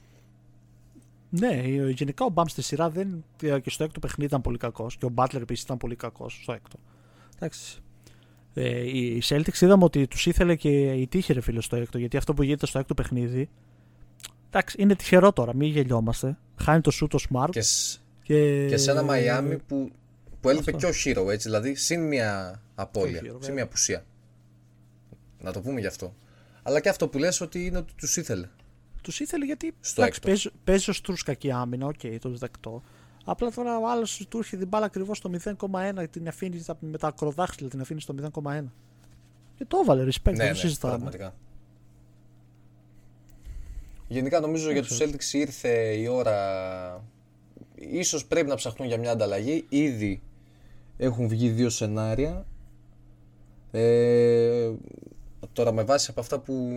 [1.30, 4.98] Ναι, γενικά ο Μπαμ στη σειρά δεν, και στο έκτο παιχνίδι ήταν πολύ κακός.
[4.98, 6.80] Και ο Μπάτλερ επίσης ήταν πολύ κακός στο έκτο.
[7.36, 7.82] Εντάξει.
[8.54, 11.98] Ε, οι Celtics είδαμε ότι τους ήθελε και η τύχη ρε φίλε στο έκτο.
[11.98, 13.50] Γιατί αυτό που γίνεται στο έκτο παιχνίδι.
[14.48, 16.38] Εντάξει, είναι τυχερό τώρα, μην γελιόμαστε.
[16.56, 17.50] Χάνει το σου το Smart.
[17.52, 17.64] Και,
[18.24, 18.68] και...
[18.68, 19.92] και σε ένα Μαϊάμι που,
[20.42, 21.48] που έλειπε και ο Hero, έτσι.
[21.48, 24.06] Δηλαδή, συν μια απώλεια, συν μια απουσία.
[25.42, 26.16] Να το πούμε γι' αυτό.
[26.64, 28.48] Αλλά και αυτό που λες ότι είναι ότι τους ήθελε.
[29.04, 32.84] Τους ήθελε γιατί εντάξει, παίζει, παίζει ο Στρούς κακή άμυνα, ok, okay, το δεκτό.
[33.26, 37.08] Απλά τώρα ο άλλος του έρχεται την μπάλα ακριβώς στο 0,1 την αφήνει με τα
[37.08, 38.64] ακροδάχτυλα, την αφήνει στο 0,1.
[39.56, 40.94] Και το έβαλε, respect, ναι, δεν ναι, συζητάμε.
[40.94, 41.34] Πραγματικά.
[44.08, 47.04] Γενικά νομίζω για τους Celtics ήρθε η ώρα
[47.76, 50.22] ίσως πρέπει να ψαχτούν για μια ανταλλαγή ήδη
[50.98, 52.46] έχουν βγει δύο σενάρια
[53.72, 54.72] ε,
[55.54, 56.72] τώρα με βάση από αυτά που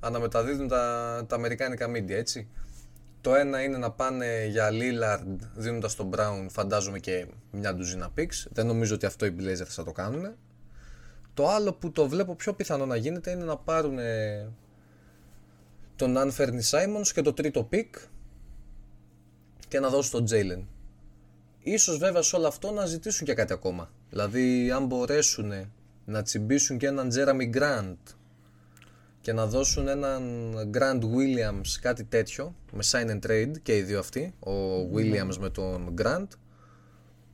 [0.00, 2.48] αναμεταδίδουν τα, τα αμερικάνικα media έτσι
[3.20, 8.46] το ένα είναι να πάνε για Lillard δίνοντας τον Brown, φαντάζομαι και μια ντουζίνα picks.
[8.50, 10.34] Δεν νομίζω ότι αυτό οι Blazers θα το κάνουν.
[11.34, 13.98] Το άλλο που το βλέπω πιο πιθανό να γίνεται είναι να πάρουν
[15.96, 18.08] τον Anthony Simons και το τρίτο pick
[19.68, 20.62] και να δώσουν τον Jalen.
[21.62, 23.90] Ίσως βέβαια σε όλο αυτό να ζητήσουν και κάτι ακόμα.
[24.10, 25.52] Δηλαδή αν μπορέσουν
[26.04, 28.14] να τσιμπήσουν και έναν Jeremy Grant
[29.20, 30.22] και να δώσουν έναν
[30.74, 34.52] Grant Williams κάτι τέτοιο με sign and trade και οι δύο αυτοί, ο
[34.94, 36.26] Williams με τον Grant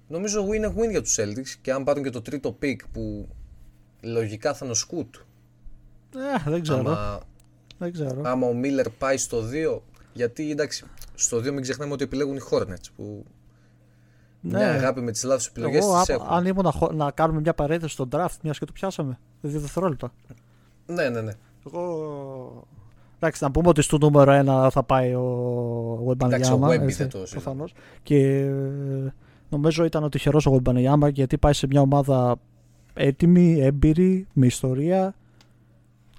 [0.09, 3.29] νομίζω win win για τους Celtics και αν πάρουν και το τρίτο pick που
[4.01, 5.21] λογικά θα είναι ο Scoot
[6.17, 7.21] ε, δεν ξέρω άμα,
[7.79, 9.43] δεν ξέρω άμα ο Miller πάει στο
[9.77, 9.81] 2
[10.13, 13.25] γιατί εντάξει στο 2 μην ξεχνάμε ότι επιλέγουν οι Hornets που
[14.41, 14.59] ναι.
[14.59, 16.27] μια αγάπη με τις λάθος επιλογές Εγώ, τις έχουν.
[16.31, 20.13] αν ήμουν να, να κάνουμε μια παρένθεση στο draft μιας και το πιάσαμε δύο δευτερόλεπτα
[20.87, 21.33] Ναι, ναι, ναι.
[21.67, 22.65] Εγώ...
[23.19, 26.71] Εντάξει, να πούμε ότι στο νούμερο 1 θα πάει ο Wembanyama.
[26.73, 27.75] Εντάξει, προφανώς.
[28.03, 29.13] Και ε,
[29.49, 32.37] νομίζω ήταν ο τυχερός ο Wembanyama γιατί πάει σε μια ομάδα
[32.95, 35.15] έτοιμη, έμπειρη, με ιστορία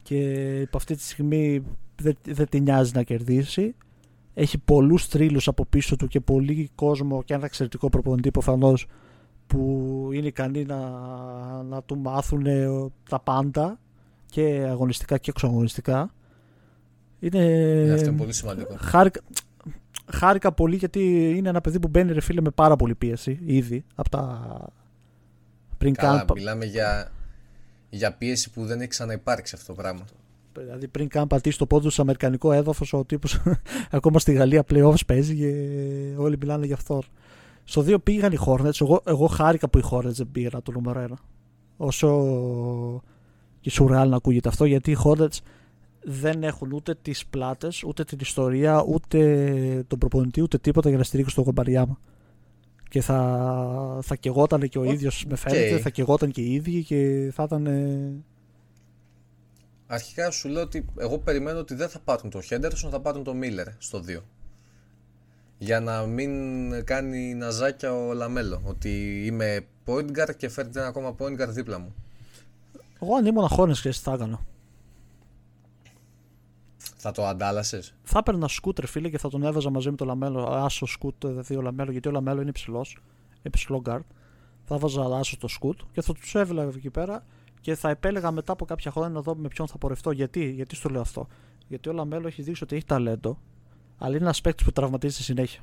[0.02, 1.64] και από αυτή τη στιγμή
[2.02, 3.76] δεν, δεν την νοιάζει να κερδίσει.
[4.34, 8.88] Έχει πολλούς τρίλους από πίσω του και πολύ κόσμο και ένα εξαιρετικό προπονητή προφανώς
[9.48, 10.80] που είναι ικανοί να,
[11.64, 12.46] να του μάθουν
[13.10, 13.80] τα πάντα
[14.30, 16.14] και αγωνιστικά και εξωαγωνιστικά.
[17.20, 18.76] Είναι, είναι αυτό είναι πολύ σημαντικό.
[18.80, 19.22] Χάρηκα,
[20.12, 23.86] χάρηκα πολύ γιατί είναι ένα παιδί που μπαίνει ρε φίλε με πάρα πολύ πίεση ήδη
[23.96, 24.50] από τα
[25.78, 27.12] πριν Καλά, μιλάμε για,
[27.90, 30.06] για πίεση που δεν έχει ξαναυπάρξει αυτό το πράγμα.
[30.54, 33.42] Δηλαδή πριν καν πατήσει το πόδι του σε αμερικανικό έδαφος, ο τύπος
[33.92, 35.52] ακόμα στη Γαλλία playoffs παίζει και
[36.18, 37.04] όλοι μιλάνε γι' αυτό.
[37.64, 38.82] Στο 2 πήγαν οι Hornets.
[38.82, 41.14] Εγώ, εγώ χάρηκα που οι Hornets δεν πήγαν το νούμερο 1.
[41.78, 42.08] Όσο
[43.60, 45.38] και σουρεάλ να ακούγεται αυτό, γιατί οι Hornets
[46.04, 51.04] δεν έχουν ούτε τις πλάτες, ούτε την ιστορία, ούτε τον προπονητή, ούτε τίποτα για να
[51.04, 52.00] στηρίξουν τον Κομπαριάμα.
[52.90, 57.32] Και θα, θα καιγόταν και ο ίδιος, με φαίνεται, θα καιγόταν και οι ίδιοι και
[57.34, 57.68] θα ήταν
[59.88, 63.34] Αρχικά σου λέω ότι εγώ περιμένω ότι δεν θα πάρουν το Χέντερσον, θα πάρουν το
[63.34, 64.20] Μίλλερ στο 2.
[65.58, 66.32] Για να μην
[66.84, 68.62] κάνει ναζάκια ο Λαμέλο.
[68.66, 71.96] Ότι είμαι point guard και φέρνει ένα ακόμα point guard δίπλα μου.
[73.02, 74.40] Εγώ αν ήμουν χώρε και θα έκανα.
[76.78, 80.48] Θα το αντάλλασσες; Θα έπαιρνα Scoot, φίλε, και θα τον έβαζα μαζί με το Λαμέλο.
[80.48, 82.98] Άσο Scoot, δηλαδή ο Λαμέλο, γιατί ο Λαμέλο είναι υψηλός.
[83.42, 84.06] Υψηλό guard.
[84.64, 87.24] Θα βάζα άσο το Scoot και θα τους έβλεπα εκεί πέρα
[87.62, 90.12] και θα επέλεγα μετά από κάποια χρόνια να δω με ποιον θα πορευτώ.
[90.12, 91.28] Γιατί, γιατί σου λέω αυτό.
[91.68, 93.40] Γιατί ο Λαμέλο έχει δείξει ότι έχει ταλέντο,
[93.98, 95.62] αλλά είναι ένας παίκτης που τραυματίζεται συνέχεια.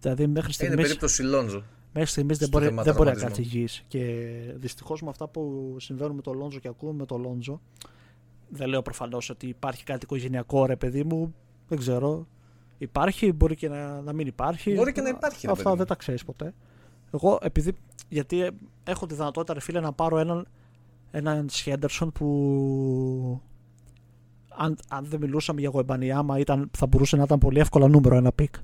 [0.00, 0.72] Δηλαδή μέχρι στιγμή.
[0.72, 1.62] Είναι περίπτωση Λόντζο.
[1.98, 3.68] Μέχρι στιγμής δεν μπορεί, δεν μπορεί να κάτσει υγιή.
[3.88, 4.02] Και
[4.56, 7.60] δυστυχώς με αυτά που συμβαίνουν με το Λόντζο και ακούμε με το Λόντζο,
[8.48, 11.34] δεν λέω προφανώς ότι υπάρχει κάτι οικογενειακό ρε παιδί μου.
[11.68, 12.26] Δεν ξέρω.
[12.78, 14.74] Υπάρχει, μπορεί και να, να μην υπάρχει.
[14.74, 15.46] Μπορεί και να υπάρχει.
[15.46, 16.54] Αυτά δεν τα ξέρεις ποτέ.
[17.14, 17.72] Εγώ επειδή.
[18.08, 18.50] Γιατί
[18.84, 20.46] έχω τη δυνατότητα, ρε φίλε, να πάρω έναν
[21.10, 23.40] έναν Χέντερσον που
[24.48, 28.32] αν, αν δεν μιλούσαμε για Γουεμπανιάμα ήταν, θα μπορούσε να ήταν πολύ εύκολα νούμερο ένα
[28.32, 28.54] pick.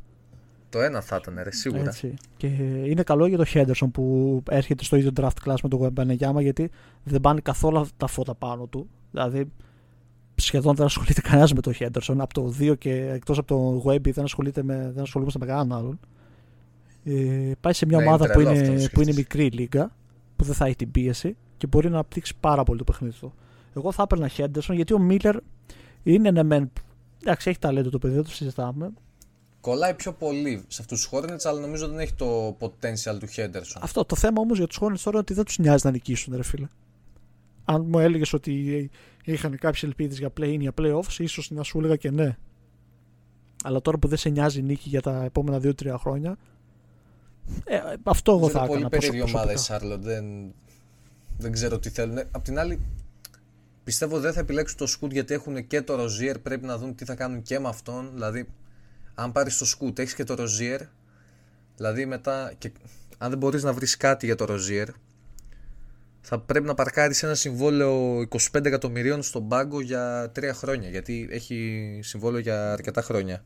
[0.74, 1.82] Το ένα θα ήταν, ρε, σίγουρα.
[1.82, 2.14] Έτσι.
[2.36, 2.46] Και
[2.84, 6.70] είναι καλό για το Χέντερσον που έρχεται στο ίδιο draft class με τον Γουεμπανιάμα γιατί
[7.04, 8.88] δεν πάνε καθόλου τα φώτα πάνω του.
[9.10, 9.52] Δηλαδή
[10.34, 12.20] σχεδόν δεν ασχολείται κανένας με τον Χέντερσον.
[12.20, 15.78] Από το 2 και εκτός από τον Γουέμπι δεν, ασχολείται με, δεν ασχολούμαστε με κανέναν
[15.78, 16.00] άλλον.
[17.04, 19.90] Ε, πάει σε μια ναι, ομάδα που είναι, που είναι μικρή λίγα
[20.36, 23.32] που δεν θα έχει την πίεση και μπορεί να απτύξει πάρα πολύ το παιχνίδι του.
[23.76, 25.36] Εγώ θα έπαιρνα Χέντερσον γιατί ο Μίλλερ
[26.02, 26.70] είναι ναι μεν.
[27.22, 28.90] Εντάξει, έχει ταλέντο το παιδί, δεν το συζητάμε.
[29.64, 33.82] Κολλάει πιο πολύ σε αυτούς τους Hornets, αλλά νομίζω δεν έχει το potential του Χέντερσον.
[33.82, 36.36] Αυτό το θέμα όμως για τους Hornets τώρα είναι ότι δεν τους νοιάζει να νικήσουν,
[36.36, 36.68] ρε φίλε.
[37.64, 38.90] Αν μου έλεγες ότι
[39.24, 42.36] είχαν κάποιες ελπίδες για play-in για playoffs, ίσως να σου έλεγα και ναι.
[43.64, 46.36] Αλλά τώρα που δεν σε νοιάζει νίκη για τα επόμενα 2-3 χρόνια,
[47.64, 48.78] ε, αυτό εγώ θα έκανα.
[48.78, 50.04] Είναι πολύ περίεργη ομάδα η Σάρλοντ.
[50.04, 50.54] Δεν,
[51.38, 52.18] δεν ξέρω τι θέλουν.
[52.30, 52.80] Απ' την άλλη,
[53.84, 56.38] πιστεύω δεν θα επιλέξουν το σκουτ γιατί έχουν και το Ροζίερ.
[56.38, 58.10] Πρέπει να δουν τι θα κάνουν και με αυτόν.
[58.12, 58.48] Δηλαδή,
[59.14, 60.80] αν πάρεις το σκουτ, έχεις και το Ροζίερ.
[61.76, 62.72] Δηλαδή, μετά, και,
[63.18, 64.88] αν δεν μπορείς να βρεις κάτι για το Ροζίερ,
[66.20, 68.20] θα πρέπει να παρκάρεις ένα συμβόλαιο
[68.52, 70.88] 25 εκατομμυρίων στον πάγκο για 3 χρόνια.
[70.88, 73.44] Γιατί έχει συμβόλαιο για αρκετά χρόνια.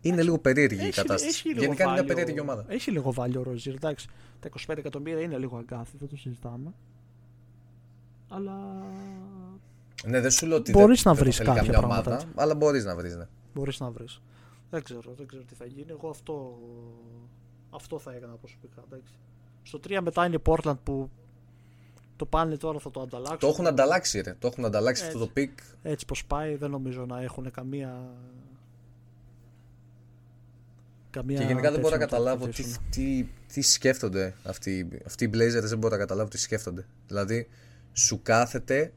[0.00, 1.52] Είναι λίγο περίεργη η κατάσταση.
[1.52, 2.64] Γενικά είναι μια περίεργη ομάδα.
[2.68, 3.74] Έχει λίγο βάλιο ο Ροζίερ.
[3.74, 4.08] Εντάξει,
[4.40, 6.72] τα 25 εκατομμύρια είναι λίγο αγκάθι, δεν το συζητάμε.
[8.28, 8.52] Αλλά.
[10.04, 12.10] Ναι, δεν σου λέω ότι μπορείς δεν να βρεις κάποια πράγματα.
[12.10, 13.16] Ομάδα, αλλά μπορείς να βρεις.
[13.16, 13.26] Ναι.
[13.54, 14.20] Μπορείς να βρεις.
[14.70, 15.90] Δεν ξέρω, δεν ξέρω τι θα γίνει.
[15.90, 16.58] Εγώ αυτό,
[17.70, 18.82] αυτό θα έκανα προσωπικά.
[18.84, 19.12] Εντάξει.
[19.62, 21.10] Στο 3 μετά είναι η Portland που
[22.16, 23.38] το πάνε τώρα θα το ανταλλάξουν.
[23.38, 24.36] Το έχουν ανταλλάξει, ρε.
[24.38, 25.58] Το έχουν ανταλλάξει έτσι, αυτό το pick.
[25.82, 28.10] Έτσι πως πάει, δεν νομίζω να έχουν καμία
[31.10, 35.62] Καμία και γενικά δεν μπορώ να καταλάβω τι, τι, τι, σκέφτονται αυτοί, αυτοί οι Blazers,
[35.62, 36.86] δεν μπορώ να καταλάβω τι σκέφτονται.
[37.06, 37.48] Δηλαδή,
[37.92, 38.92] σου κάθεται.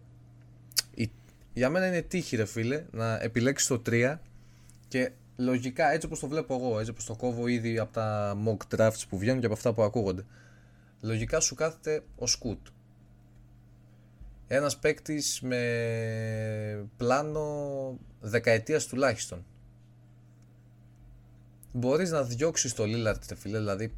[1.54, 4.18] Για μένα είναι τύχη, ρε φίλε, να επιλέξεις το 3
[4.88, 8.76] και λογικά έτσι όπως το βλέπω εγώ, έτσι όπως το κόβω ήδη από τα mock
[8.76, 10.26] drafts που βγαίνουν και από αυτά που ακούγονται.
[11.02, 12.68] Λογικά σου κάθεται ο Σκούτ.
[14.48, 19.46] Ένας παίκτης με πλάνο δεκαετίας τουλάχιστον
[21.74, 23.58] μπορείς να διώξεις το Λίλαρντ, φίλε.
[23.58, 23.94] Δηλαδή,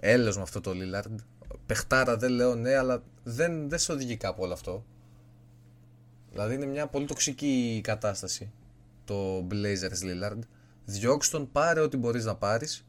[0.00, 1.20] έλεος με αυτό το Λίλαρντ.
[1.66, 4.84] Πεχτάρα δεν λέω ναι, αλλά δεν, δεν σε οδηγεί κάπου όλο αυτό.
[6.30, 8.52] Δηλαδή είναι μια πολύ τοξική κατάσταση
[9.04, 10.38] το Blazers Lillard.
[10.84, 12.84] Διώξ τον, πάρε ό,τι μπορείς να πάρεις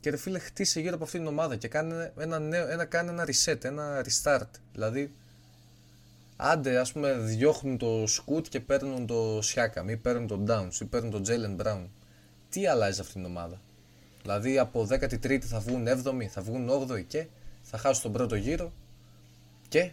[0.00, 3.10] Και ρε φίλε, χτίσε γύρω από αυτήν την ομάδα και κάνε ένα, νέο, ένα, κάνε
[3.10, 4.50] ένα reset, ένα restart.
[4.72, 5.14] Δηλαδή,
[6.36, 10.84] άντε, ας πούμε, διώχνουν το Scoot και παίρνουν το Siakam ή παίρνουν τον Downs ή
[10.84, 11.86] παίρνουν τον Jalen Brown.
[12.48, 13.60] Τι αλλάζει αυτήν την ομάδα;
[14.22, 17.26] Δηλαδή, από 13η θα βγουν 7η, θα βγουν 8η και
[17.62, 18.72] θα χάσουν τον πρώτο γύρο
[19.68, 19.90] και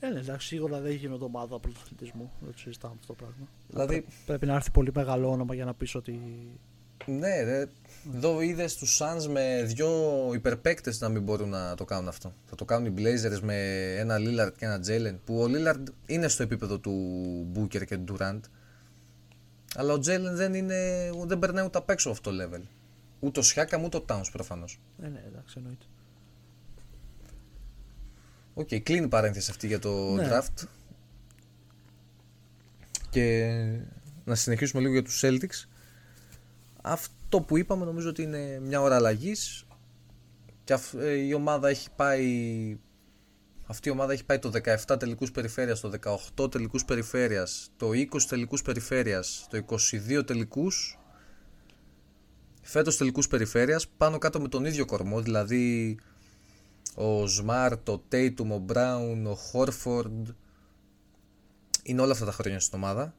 [0.00, 2.32] ε, ναι, εντάξει, σίγουρα δεν γίνεται ομάδα πρωτοθλητισμού.
[2.40, 3.48] Δεν το συζητάμε αυτό το πράγμα.
[3.68, 4.06] Δηλαδή...
[4.26, 6.20] Πρέπει να έρθει πολύ μεγάλο όνομα για να πεις ότι.
[7.06, 7.66] Ναι, ρε.
[8.14, 9.90] Εδώ είδες τους Suns με δύο
[10.34, 12.32] υπερπαίκτες να μην μπορούν να το κάνουν αυτό.
[12.46, 13.56] Θα το κάνουν οι Blazers με
[13.98, 15.18] ένα Lillard και ένα Jalen.
[15.24, 16.92] Που ο Lillard είναι στο επίπεδο του
[17.54, 18.40] Booker και του Durant.
[19.76, 22.62] Αλλά ο Jalen δεν, είναι, δεν περνάει ούτε απ' έξω αυτό το level.
[23.20, 24.80] Ούτε ο Siakam ούτε ο Towns προφανώς.
[24.96, 25.84] Ναι, ναι, εντάξει, εννοείται.
[28.58, 30.28] OK, okay, κλείνει η παρένθεση αυτή για το ναι.
[30.30, 30.66] draft.
[33.10, 33.52] Και
[34.24, 35.68] να συνεχίσουμε λίγο για τους Celtics.
[36.82, 39.66] Αυτό που είπαμε νομίζω ότι είναι μια ώρα αλλαγής.
[40.64, 42.78] Και ε, η ομάδα έχει πάει
[43.66, 44.50] αυτή η ομάδα έχει πάει το
[44.88, 45.90] 17 τελικούς περιφέρειας, το
[46.36, 50.98] 18 τελικούς περιφέρειας, το 20 τελικούς περιφέρειας, το 22 τελικούς,
[52.62, 55.96] φέτος τελικούς περιφέρειας, πάνω κάτω με τον ίδιο κορμό, δηλαδή
[56.98, 60.28] ο Σμαρτ, ο Τέιτουμ, ο Μπράουν, ο Χόρφορντ.
[61.82, 63.14] Είναι όλα αυτά τα χρόνια στην ομάδα.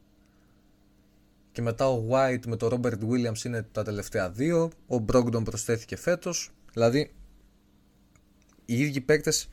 [1.52, 4.70] Και μετά ο White με τον Ρόμπερτ Williams είναι τα τελευταία δύο.
[4.86, 6.50] Ο Μπρόγκτον προσθέθηκε φέτος.
[6.72, 7.14] Δηλαδή,
[8.64, 9.48] οι ίδιοι παίκτες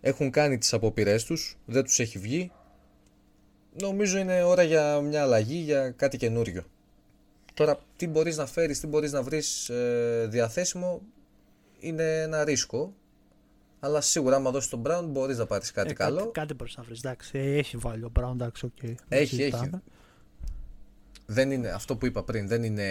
[0.00, 2.52] έχουν κάνει τις απόπειρές τους, δεν τους έχει βγει.
[3.80, 6.64] Νομίζω είναι ώρα για μια αλλαγή, για κάτι καινούριο.
[7.54, 11.02] Τώρα, τι μπορείς να φέρεις, τι μπορείς να βρεις ε, διαθέσιμο,
[11.78, 12.94] είναι ένα ρίσκο.
[13.80, 16.16] Αλλά σίγουρα, άμα δώσεις τον Brown, μπορείς να πάρεις κάτι ε, καλό.
[16.16, 16.98] Κάτι, κάτι μπορείς να βρεις.
[16.98, 18.94] Εντάξει, έχει βάλει ο Brown, εντάξει, okay.
[19.08, 19.70] Έχει, έχει.
[21.26, 22.48] Δεν είναι αυτό που είπα πριν.
[22.48, 22.88] Δεν είναι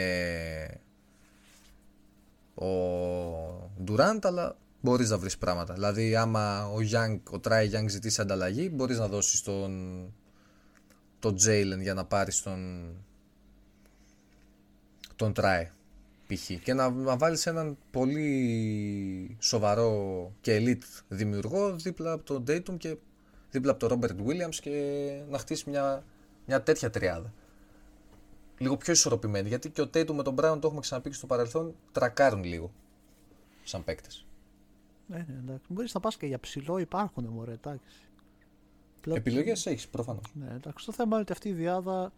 [2.54, 5.74] ο Durant, αλλά μπορείς να βρεις πράγματα.
[5.74, 10.14] Δηλαδή, άμα ο, Young, ο Try Young ζητήσει ανταλλαγή, μπορείς να δώσεις τον,
[11.20, 12.92] τον Jalen για να πάρεις τον,
[15.16, 15.64] τον Try
[16.28, 16.64] π.χ.
[16.64, 22.98] και να, να βάλεις έναν πολύ σοβαρό και elite δημιουργό δίπλα από τον Dayton και
[23.52, 26.04] δίπλα από τον Robert Williams και να χτίσει μια,
[26.46, 27.34] μια τέτοια τριάδα.
[28.58, 31.76] Λίγο πιο ισορροπημένη γιατί και ο Dayton με τον Brown το έχουμε ξαναπεί στο παρελθόν
[31.92, 32.72] τρακάρουν λίγο
[33.64, 34.26] σαν παίκτες.
[35.08, 35.66] Ναι, ναι, εντάξει.
[35.70, 38.02] Μπορείς να πας και για ψηλό, υπάρχουν μωρέ, εντάξει.
[39.08, 40.32] Επιλογές έχεις προφανώς.
[40.34, 40.86] Ναι, εντάξει.
[40.86, 42.12] Το θέμα είναι ότι αυτή η διάδα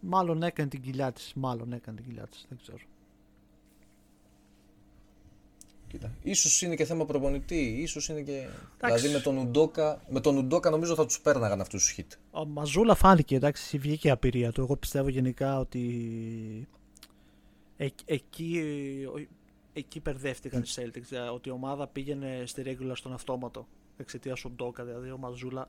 [0.00, 1.32] μάλλον έκανε την κοιλιά της.
[1.34, 2.46] Μάλλον έκανε την κοιλιά της.
[2.48, 2.78] Δεν ξέρω.
[5.88, 6.12] Κοίτα.
[6.22, 8.46] Ίσως είναι και θέμα προπονητή, ίσως είναι και...
[8.84, 12.18] Δηλαδή με τον, Ουντόκα, με τον Ουντόκα νομίζω θα τους πέρναγαν αυτούς τους hit.
[12.30, 14.60] Ο Μαζούλα φάνηκε, εντάξει, βγήκε η απειρία του.
[14.60, 16.68] Εγώ πιστεύω γενικά ότι
[17.76, 18.62] ε, εκεί,
[19.72, 21.32] εκεί μπερδεύτηκαν οι Celtics.
[21.34, 24.84] Ότι η ομάδα πήγαινε στη regular στον αυτόματο εξαιτίας Ουντόκα.
[24.84, 25.68] Δηλαδή ο Μαζούλα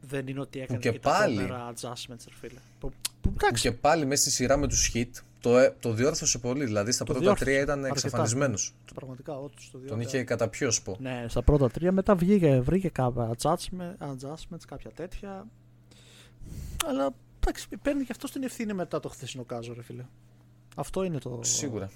[0.00, 1.46] δεν είναι ότι έκανε και, και πάλι.
[1.46, 2.58] τα adjustments, φίλε.
[2.80, 5.10] Που, που, και πάλι μέσα στη σειρά με τους hit
[5.46, 6.64] το, ε, το διόρθωσε πολύ.
[6.64, 7.50] Δηλαδή στα το πρώτα διόρθωσε.
[7.50, 8.74] τρία ήταν εξαφανισμένος.
[8.94, 10.82] Πραγματικά, ό,τι στο Τον είχε καταπιώσει.
[10.98, 13.30] Ναι, στα πρώτα τρία μετά βγήκε, βρήκε κάποια
[14.00, 15.46] adjustments, κάποια τέτοια.
[16.86, 20.04] Αλλά εντάξει, παίρνει και αυτό την ευθύνη μετά το χθεσινό κάζο, ρε φίλε.
[20.76, 21.40] Αυτό είναι το.
[21.42, 21.90] Σίγουρα.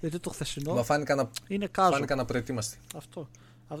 [0.00, 0.74] Γιατί το χθεσινό.
[0.74, 1.90] Μα φάνηκαν, είναι κάζο.
[1.92, 2.78] φάνηκαν απροετοίμαστοι.
[2.96, 3.28] Αυτό.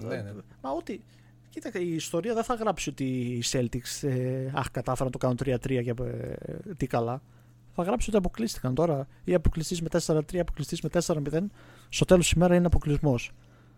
[0.02, 0.32] Ναι, ναι.
[0.60, 1.04] Μα ότι.
[1.50, 5.38] Κοίτα, η ιστορία δεν θα γράψει ότι οι Celtics ε, αχ, κατάφεραν να το κάνουν
[5.44, 7.22] 3-3 και ε, τι καλά
[7.74, 9.06] θα γράψει ότι αποκλείστηκαν τώρα.
[9.24, 11.50] Ή αποκλειστή με 4-3, αποκλειστή με 4-0.
[11.88, 13.32] Στο τέλος της ημέρας είναι αποκλεισμός.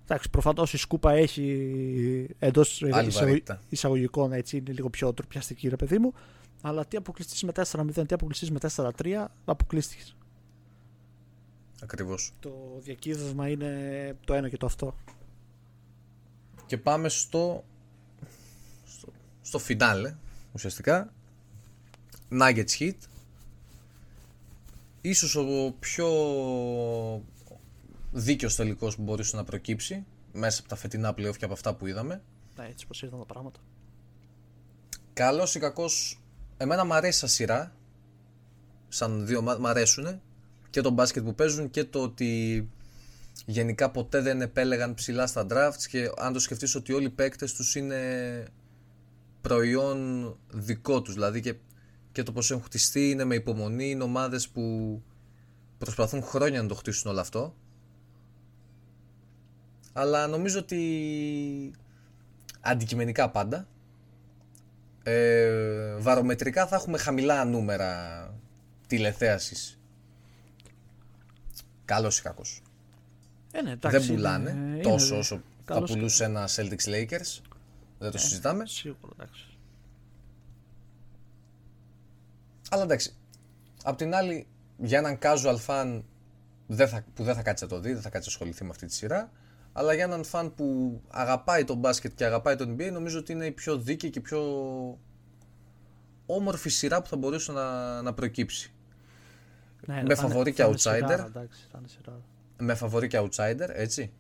[0.04, 2.82] Εντάξει, προφανώς η σκούπα έχει εντός
[3.68, 6.14] εισαγωγικών έτσι είναι λίγο πιο τροπιαστική, ρε παιδί μου.
[6.62, 10.16] Αλλά τι αποκλειστή με 4-0, τι αποκλειστή με 4-3, αποκλείστηκες.
[11.82, 12.32] Ακριβώς.
[12.40, 14.94] Το διακύβευμα είναι το ένα και το αυτό.
[16.66, 17.64] Και πάμε στο.
[18.86, 19.08] στο,
[19.42, 20.14] στο φινάλε
[20.52, 21.12] ουσιαστικά.
[22.30, 22.96] Nuggets Heat
[25.04, 26.08] ίσως ο πιο
[28.12, 31.86] δίκαιος τελικός που μπορούσε να προκύψει μέσα από τα φετινά playoff και από αυτά που
[31.86, 32.22] είδαμε.
[32.56, 33.60] Ναι, έτσι πως ήρθαν τα πράγματα.
[35.12, 36.20] Καλός ή κακός,
[36.56, 37.74] εμένα μου αρέσει σαν σειρά,
[38.88, 40.20] σαν δύο μ' αρέσουν
[40.70, 42.68] και το μπάσκετ που παίζουν και το ότι
[43.46, 47.52] γενικά ποτέ δεν επέλεγαν ψηλά στα drafts και αν το σκεφτείς ότι όλοι οι παίκτες
[47.52, 48.44] τους είναι
[49.40, 51.54] προϊόν δικό τους, δηλαδή και
[52.14, 55.02] και το πώς έχουν χτιστεί είναι με υπομονή, είναι ομάδες που
[55.78, 57.54] προσπαθούν χρόνια να το χτίσουν όλο αυτό.
[59.92, 60.80] Αλλά νομίζω ότι
[62.60, 63.66] αντικειμενικά πάντα
[65.02, 68.30] ε, βαρομετρικά θα έχουμε χαμηλά νούμερα
[68.86, 69.78] τηλεθέασης.
[71.84, 72.62] Καλός ή κακός.
[73.52, 76.84] Ε, ναι, εντάξει, Δεν πουλάνε είναι- τόσο είναι- όσο θα καλός και- πουλούσε ένα Celtics
[76.84, 77.40] Lakers.
[77.98, 78.66] Δεν το συζητάμε.
[78.66, 79.46] Σίγουρα, εντάξει.
[82.74, 83.14] Αλλά εντάξει.
[83.84, 84.46] Απ' την άλλη,
[84.78, 86.02] για έναν casual fan
[86.66, 88.70] δεν θα, που δεν θα κάτσει να το δει, δεν θα κάτσει να ασχοληθεί με
[88.70, 89.30] αυτή τη σειρά.
[89.72, 93.46] Αλλά για έναν fan που αγαπάει το μπάσκετ και αγαπάει το NBA, νομίζω ότι είναι
[93.46, 94.40] η πιο δίκαιη και πιο
[96.26, 98.72] όμορφη σειρά που θα μπορούσε να, να προκύψει.
[99.86, 100.78] Ναι, Με θα είναι- φαβορί και θα είναι outsider.
[101.06, 102.20] σειράρα, εντάξει, θα είναι σειράρα.
[102.58, 104.12] Με φαβορή και outsider, έτσι.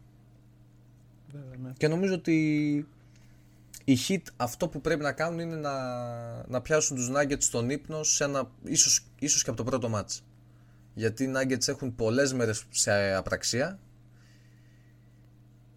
[1.32, 1.72] Βέβαια, ναι.
[1.76, 2.88] Και νομίζω ότι
[3.84, 5.72] οι Heat αυτό που πρέπει να κάνουν είναι να,
[6.48, 10.24] να πιάσουν τους Nuggets στον ύπνο σε ένα, ίσως, ίσως και από το πρώτο μάτς.
[10.94, 13.78] Γιατί οι Nuggets έχουν πολλές μέρες σε απραξία.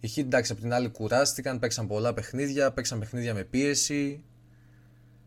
[0.00, 4.24] Οι Heat εντάξει από την άλλη κουράστηκαν, παίξαν πολλά παιχνίδια, παίξαν παιχνίδια με πίεση.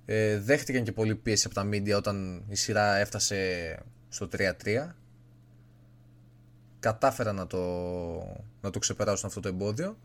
[0.05, 3.77] Ε, δέχτηκαν και πολύ πίεση από τα media όταν η σειρά έφτασε
[4.09, 4.93] στο 3-3.
[6.79, 7.59] Κατάφεραν να το,
[8.61, 9.97] να το ξεπεράσουν αυτό το εμπόδιο.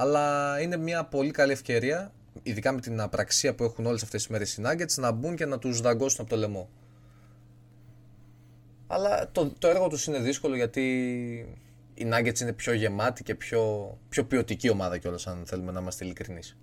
[0.00, 4.30] Αλλά είναι μια πολύ καλή ευκαιρία, ειδικά με την απραξία που έχουν όλες αυτές τις
[4.30, 6.68] μέρες οι Nuggets, να μπουν και να τους δαγκώσουν από το λαιμό.
[8.86, 10.82] Αλλά το, το έργο τους είναι δύσκολο γιατί
[11.94, 16.04] οι Nuggets είναι πιο γεμάτοι και πιο, πιο ποιοτική ομάδα κιόλας αν θέλουμε να είμαστε
[16.04, 16.56] ειλικρινείς.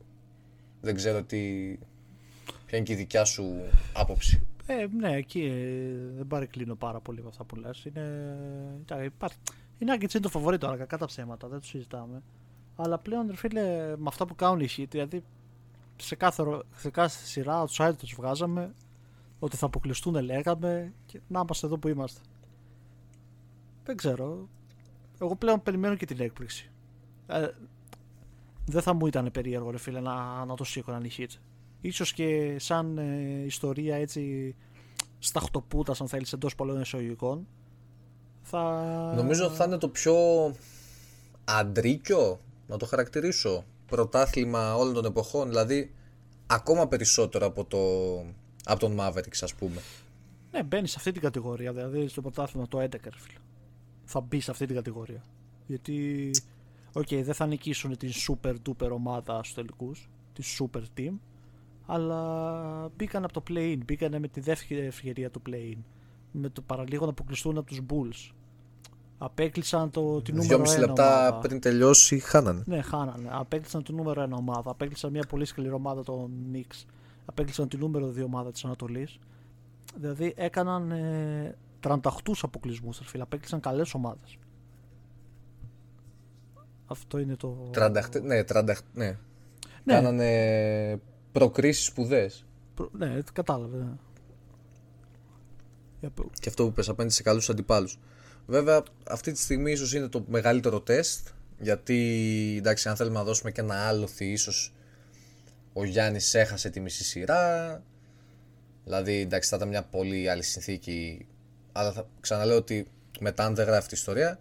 [0.82, 1.38] Δεν ξέρω τι,
[2.66, 4.48] ποια είναι και η δικιά σου άποψη.
[4.66, 7.86] Ε, ναι, εκεί ε, δεν παρεκκλίνω πάρα πολύ με αυτά που λες.
[7.86, 8.38] Είναι,
[8.82, 9.38] εντάξει, υπάρχει,
[9.78, 12.22] η Nuggets είναι το φαβορή τώρα, κακά τα ψέματα, δεν το συζητάμε.
[12.76, 15.24] Αλλά πλέον, ρε φίλε, με αυτά που κάνουν οι Heat, δηλαδή
[15.96, 18.74] σε κάθε, ρο- σε κάθε σειρά outside τους βγάζαμε,
[19.40, 22.22] ότι θα αποκλειστούν λέγαμε και να είμαστε εδώ που είμαστε.
[23.84, 24.48] Δεν ξέρω.
[25.22, 26.72] Εγώ πλέον περιμένω και την έκπληξη.
[27.28, 27.48] Ε,
[28.66, 31.40] δεν θα μου ήταν περίεργο, ρε φίλε, να, να το σήκωναν οι Heat.
[31.82, 34.56] Ίσως και σαν ε, ιστορία έτσι
[35.20, 37.48] σταχτοπούτας αν θέλεις εντός πολλών εισαγωγικών
[38.42, 39.14] θα...
[39.16, 40.16] Νομίζω θα είναι το πιο
[41.46, 45.48] αντρίκιο, να το χαρακτηρίσω, πρωτάθλημα όλων των εποχών.
[45.48, 45.94] Δηλαδή,
[46.48, 47.80] ακόμα περισσότερο από, το,
[48.64, 49.82] από τον Mavericks, ας πούμε.
[50.52, 51.74] Ναι, μπαίνεις σε αυτή την κατηγορία.
[51.74, 53.40] Δηλαδή στο πρωτάθλημα το 11, ρε φίλε.
[54.04, 55.24] Θα μπει σε αυτή την κατηγορία.
[55.68, 56.32] Γιατί,
[56.94, 61.14] οκ, δεν θα νικήσουν την super duper ομάδα στους τελικούς, τη super team,
[61.86, 63.78] αλλά μπήκαν από το play-in.
[63.86, 65.78] Μπήκαν με τη δεύτερη ευκαιρία του play-in.
[66.32, 68.34] Με το παραλίγο να αποκλειστούν από τους Bulls.
[69.18, 71.40] Απέκλεισαν το, την νούμερο 1 Δυόμιση λεπτά ομάδα.
[71.48, 72.64] πριν τελειώσει, χάνανε.
[72.66, 73.30] Ναι, χάνανε.
[73.32, 74.70] Απέκλεισαν την νούμερο 1 ομάδα.
[74.72, 76.84] Απέκλεισαν μια πολύ σκληρή ομάδα των Knicks.
[77.26, 79.20] Απέκλεισαν την νούμερο 2 ομάδα της Ανατολής.
[80.00, 82.00] Δηλαδή έκαναν ε, 38
[82.42, 83.00] αποκλεισμούς.
[83.04, 83.24] Φίλε.
[83.24, 84.38] Απέκλεισαν καλές ομάδες.
[86.86, 87.70] Αυτό είναι το.
[87.74, 89.06] 38, ναι, 38, ναι.
[89.84, 89.94] Ναι.
[89.94, 91.00] Κάνανε
[91.32, 92.46] προκρίσεις σπουδαίες.
[92.76, 93.78] Προ- Ναι, κατάλαβε.
[93.78, 93.92] Ναι.
[96.00, 98.00] Για π- Και αυτό που πες απέναντι σε καλούς αντιπάλους.
[98.46, 101.28] Βέβαια, αυτή τη στιγμή ίσως είναι το μεγαλύτερο τεστ.
[101.60, 104.74] Γιατί, εντάξει, αν θέλουμε να δώσουμε και ένα άλοθη, ίσως
[105.74, 107.84] ο Γιάννης έχασε τη μισή σειρά.
[108.84, 111.28] Δηλαδή, εντάξει, θα ήταν μια πολύ άλλη συνθήκη.
[111.72, 112.88] Αλλά θα, ξαναλέω ότι
[113.20, 114.40] μετά, αν δεν γράφει τη ιστορία,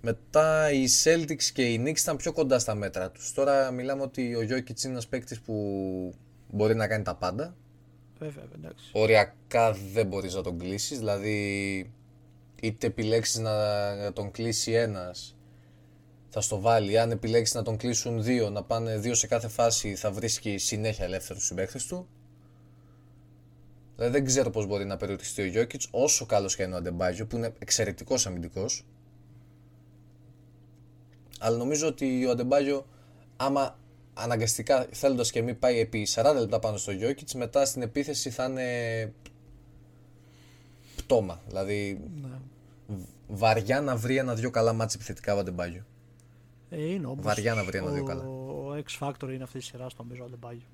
[0.00, 3.32] μετά οι Celtics και οι Knicks ήταν πιο κοντά στα μέτρα τους.
[3.32, 6.14] Τώρα μιλάμε ότι ο Jokic είναι ένας παίκτης που
[6.50, 7.56] μπορεί να κάνει τα πάντα.
[8.18, 8.90] Βέβαια, εντάξει.
[8.92, 11.92] Οριακά δεν μπορείς να τον κλείσεις, δηλαδή
[12.62, 15.36] είτε επιλέξεις να, να τον κλείσει ένας
[16.28, 19.94] θα στο βάλει, αν επιλέξεις να τον κλείσουν δύο, να πάνε δύο σε κάθε φάση
[19.94, 22.08] θα βρίσκει συνέχεια ελεύθερους συμπαίκτες του.
[23.96, 27.26] Δηλαδή δεν ξέρω πώς μπορεί να περιοριστεί ο Jokic όσο καλός και είναι ο Αντεμπάγιο
[27.26, 28.84] που είναι εξαιρετικός αμυντικός.
[31.38, 32.86] Αλλά νομίζω ότι ο Αντεμπάγιο
[33.36, 33.78] άμα
[34.14, 38.44] αναγκαστικά θέλοντας και μη πάει επί 40 λεπτά πάνω στο Jokic μετά στην επίθεση θα
[38.44, 39.12] είναι
[41.08, 41.40] πτώμα.
[41.46, 42.28] Δηλαδή Ναι.
[43.28, 45.82] βαριά να βρει ένα-δυο καλά μάτς επιθετικά ο Αντεμπάγιο.
[46.70, 48.22] Ε, είναι όμως Βαριά να βρει ένα-δύο ο- καλά.
[48.24, 50.66] Ο X Factor είναι αυτή τη σειρά στο νομίζω Αντεμπάγιο.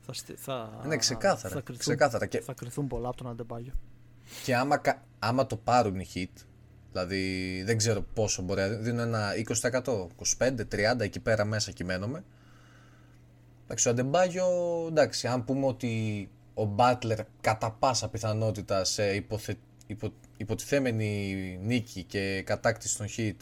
[0.00, 2.26] Θα, στι- θα, Ναι, ξεκάθαρα, Θα κρυθούν, ξεκάθαρα.
[2.26, 3.72] Και- θα κρυθούν πολλά από τον Αντεμπάγιο.
[4.44, 6.44] Και άμα, κα- άμα το πάρουν οι hit,
[6.92, 12.24] δηλαδή δεν ξέρω πόσο μπορεί να δίνουν ένα 20%, 25-30 εκεί πέρα μέσα κειμένομαι.
[13.64, 14.46] Εντάξει, ο Αντεμπάγιο,
[14.88, 16.28] εντάξει, αν πούμε ότι
[16.58, 23.34] ο Μπάτλερ κατά πάσα πιθανότητα σε υποθε, υπο, υποτιθέμενη νίκη και κατάκτηση των hit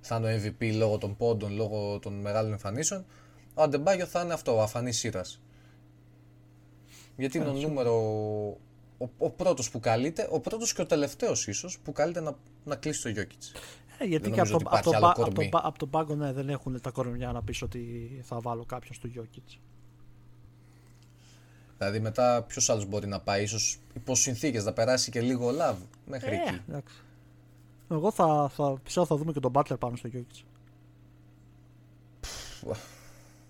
[0.00, 3.04] θα είναι ο MVP λόγω των πόντων, λόγω των μεγάλων εμφανίσεων,
[3.54, 5.40] ο Αντεμπάγιο θα είναι αυτό, ο αφανής σύρας.
[7.16, 7.94] Γιατί είναι ο νούμερο.
[8.98, 12.76] Ο, ο πρώτος που καλείται, ο πρώτος και ο τελευταίος ίσως που καλείται να, να
[12.76, 13.60] κλείσει το Jokic.
[13.98, 15.34] Ε, γιατί Δεν και από νομίζω το, ότι από, υπάρχει το, άλλο πα- από, το,
[15.34, 15.48] κορμί.
[15.48, 18.94] πα- από τον πάγκο ναι, δεν έχουν τα κορμιά να πεις ότι θα βάλω κάποιον
[18.94, 19.58] στο Jokic.
[21.80, 25.76] Δηλαδή μετά ποιος άλλος μπορεί να πάει, ίσως υπό συνθήκε να περάσει και λίγο love.
[26.06, 26.60] μέχρι Ε, εκεί.
[26.68, 26.94] εντάξει.
[27.90, 30.42] Εγώ θα, θα, πιστεύω θα δούμε και τον Butler πάνω στο Jokic.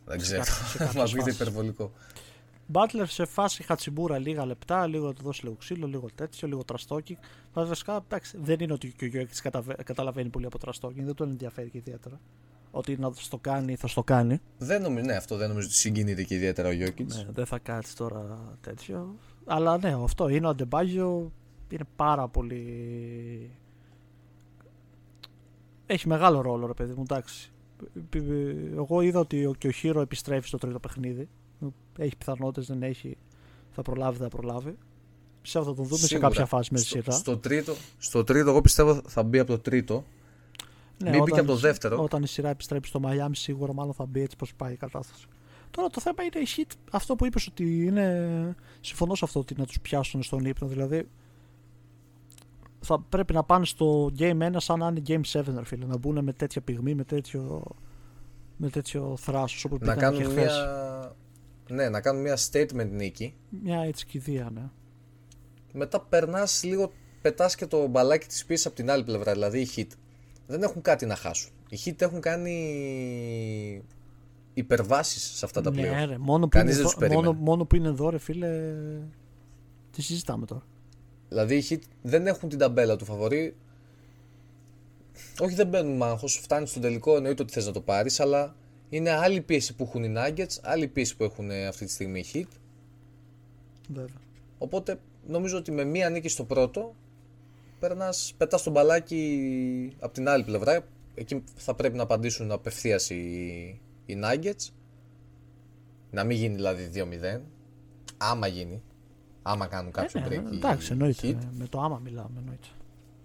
[0.05, 0.39] Δεν σε ξέρω.
[0.43, 1.41] κάποιες- σε κάποιες Μα βγείτε φάσεις.
[1.41, 1.93] υπερβολικό.
[2.73, 6.65] Butler σε φάση χατσιμπούρα λίγα λεπτά, λίγο να του δώσει λίγο ξύλο, λίγο τέτοιο, λίγο
[6.65, 7.19] τραστόκι.
[7.55, 9.31] Μας βασικά εντάξει, δεν είναι ότι και ο Γιώργη
[9.85, 12.21] καταλαβαίνει πολύ από τραστόκι, δεν τον ενδιαφέρει και ιδιαίτερα.
[12.71, 14.41] Ότι να στο κάνει, θα στο κάνει.
[14.59, 17.17] Δεν νομίζω, ναι, αυτό δεν νομίζω ότι συγκινείται και ιδιαίτερα ο Γιώκητς.
[17.17, 19.15] Ναι, δεν θα κάτσει τώρα τέτοιο.
[19.45, 21.33] Αλλά ναι, αυτό είναι ο Αντεμπάγιο.
[21.71, 23.51] Είναι πάρα πολύ.
[25.87, 27.51] Έχει μεγάλο ρόλο, ρε παιδί μου, εντάξει.
[28.77, 31.29] Εγώ είδα ότι ο- και ο Χείρο επιστρέφει στο τρίτο παιχνίδι.
[31.99, 33.17] Έχει πιθανότητες, δεν έχει.
[33.71, 34.77] Θα προλάβει, δεν θα προλάβει.
[35.43, 36.29] Πιστεύω θα τον δούμε σε Σίγουρα.
[36.29, 37.13] κάποια φάση με τη στο, σειρά.
[37.17, 40.05] στο, τρίτο, στο τρίτο, εγώ πιστεύω θα μπει από το τρίτο.
[41.03, 42.03] Ναι, μην μπει και όταν- από το δεύτερο.
[42.03, 45.27] Όταν η σειρά επιστρέψει στο Miami, σίγουρα μάλλον θα μπει έτσι πώ πάει η κατάσταση.
[45.71, 48.55] Τώρα το θέμα είναι η Heat, αυτό που είπες ότι είναι.
[48.81, 50.69] Συμφωνώ σε αυτό ότι να τους πιάσουν στον ύπνο.
[50.69, 51.09] Δηλαδή
[52.81, 55.87] θα πρέπει να πάνε στο Game 1 σαν να είναι Game 7, ρε φίλε.
[55.87, 57.63] Να μπουν με τέτοια πυγμή, με τέτοιο,
[58.57, 60.53] με τέτοιο θράσος όπως Να πήγαν και κάνουν χθες.
[60.53, 61.15] μια.
[61.69, 63.35] Ναι, να κάνουν μια statement νίκη.
[63.63, 64.69] Μια έτσι κηδεία, ναι.
[65.73, 66.93] Μετά περνάς λίγο,
[67.23, 69.33] πετάς και το μπαλάκι της πίσω από την άλλη πλευρά.
[69.33, 69.87] Δηλαδή οι Hit
[70.51, 71.51] δεν έχουν κάτι να χάσουν.
[71.69, 73.85] Οι Hit έχουν κάνει
[74.55, 76.07] υπερβάσεις σε αυτά τα ναι, πλοία.
[76.07, 77.45] ρε, μόνο, που Κανείς είναι δεν εδώ, τους μόνο, περίμενε.
[77.45, 78.49] μόνο που είναι εδώ, ρε φίλε.
[79.91, 80.63] Τι συζητάμε τώρα.
[81.29, 83.57] Δηλαδή οι Heat δεν έχουν την ταμπέλα του φαβορή.
[85.41, 86.27] Όχι, δεν μπαίνουν μάγχο.
[86.27, 88.57] Φτάνει στον τελικό, εννοείται ότι θες να το πάρεις, αλλά
[88.89, 92.19] είναι άλλη πίεση που έχουν οι Nuggets, άλλη πίεση που έχουν ε, αυτή τη στιγμή
[92.21, 92.57] οι Heat.
[93.89, 94.21] Βέβαια.
[94.59, 96.95] Οπότε νομίζω ότι με μία νίκη στο πρώτο
[97.81, 100.85] περνάς, πετάς τον μπαλάκι από την άλλη πλευρά.
[101.15, 103.21] Εκεί θα πρέπει να απαντήσουν απευθείας οι,
[104.07, 104.69] οι Nuggets.
[106.11, 106.91] Να μην γίνει δηλαδή
[107.37, 107.41] 2-0.
[108.17, 108.83] Άμα γίνει.
[109.43, 111.29] Άμα κάνουν κάποιο Ε, ναι, break οι- εντάξει, οι εννοείται.
[111.29, 111.35] Heat.
[111.35, 112.67] ναι, Με το άμα μιλάμε, εννοείται.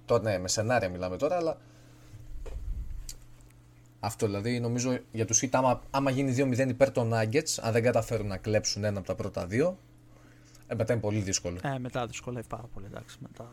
[0.06, 1.58] Τώρα, ναι, με σενάρια μιλάμε τώρα, αλλά.
[4.00, 7.84] Αυτό δηλαδή νομίζω για τους Heat άμα, άμα γίνει 2-0 υπέρ των Nuggets, αν δεν
[7.84, 9.78] καταφέρουν να κλέψουν ένα από τα πρώτα δύο,
[10.68, 11.58] ε, μετά είναι πολύ δύσκολο.
[11.64, 13.18] Ε, μετά δυσκολεύει πάρα πολύ, εντάξει.
[13.22, 13.50] Μετά...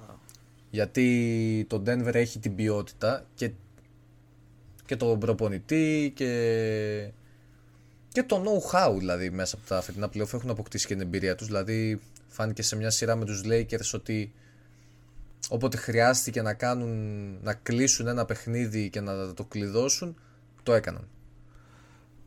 [0.72, 3.50] Γιατί το Denver έχει την ποιότητα και,
[4.86, 7.10] και τον προπονητή και,
[8.08, 11.46] και το know-how δηλαδή μέσα από τα φετινά playoff έχουν αποκτήσει και την εμπειρία τους.
[11.46, 14.32] Δηλαδή φάνηκε σε μια σειρά με τους Lakers ότι
[15.48, 16.90] όποτε χρειάστηκε να, κάνουν,
[17.42, 20.16] να κλείσουν ένα παιχνίδι και να το κλειδώσουν,
[20.62, 21.08] το έκαναν.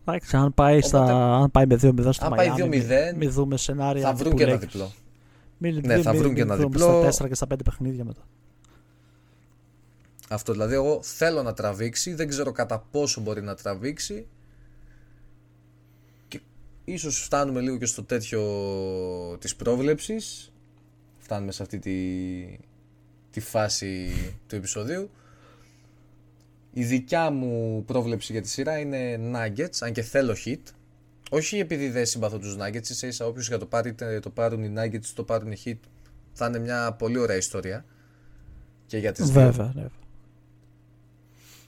[0.08, 2.82] Εντάξει, αν πάει, στα, Οπότε- αν πάει με 2-0 στο Αν πάει Miami, 2-0, μην,
[3.18, 4.60] μην δούμε σενάρια θα βρουν τύπου και ένα Lakers.
[4.60, 4.91] διπλό.
[5.72, 7.11] Μην, Ναι, μην- θα μην- βρουν και μην ένα δούμε διπλό.
[7.11, 8.22] Στα 4 και στα 5 παιχνίδια μετά.
[10.30, 14.28] Αυτό δηλαδή εγώ θέλω να τραβήξει, δεν ξέρω κατά πόσο μπορεί να τραβήξει
[16.28, 16.39] και
[16.86, 18.41] ίσως φτάνουμε λίγο και στο τέτοιο
[19.39, 20.51] της πρόβλεψης
[21.18, 21.95] φτάνουμε σε αυτή τη,
[23.32, 24.11] τη φάση
[24.47, 25.09] του επεισοδίου
[26.74, 30.61] η δικιά μου πρόβλεψη για τη σειρά είναι Nuggets, αν και θέλω hit
[31.30, 34.63] όχι επειδή δεν συμπαθώ τους Nuggets, ίσα ίσα όποιος για το, πάρει, είτε το πάρουν
[34.63, 35.78] οι Nuggets το πάρουν οι hit
[36.34, 37.86] θα είναι μια πολύ ωραία ιστορία
[38.86, 39.86] και για τις δύο Βέβαια, ναι.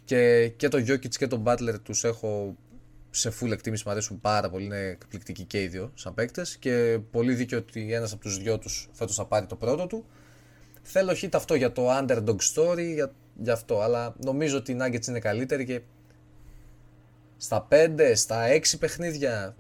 [0.03, 2.55] και, και το Jokic και τον Butler τους έχω
[3.09, 6.99] σε full εκτίμηση, μου αρέσουν πάρα πολύ, είναι εκπληκτικοί και οι δύο σαν παίκτες και
[7.11, 10.05] πολύ δίκιο ότι ένας από τους δυο τους φέτος θα πάρει το πρώτο του.
[10.81, 15.07] Θέλω hit αυτό για το underdog story, για, για αυτό, αλλά νομίζω ότι οι Nuggets
[15.07, 15.81] είναι καλύτεροι και
[17.38, 19.55] στα 5, στα 6 παιχνίδια,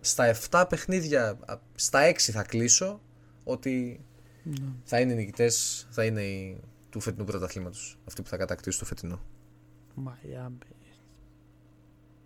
[0.00, 3.00] στα 7 παιχνίδια, α, στα 6 θα κλείσω
[3.44, 4.04] ότι
[4.42, 4.54] Ναι.
[4.84, 6.60] θα είναι οι νικητές, θα είναι οι,
[6.90, 9.20] του φετινού πρωταθλήματος, αυτοί που θα κατακτήσουν το φετινό.
[10.04, 10.66] Miami.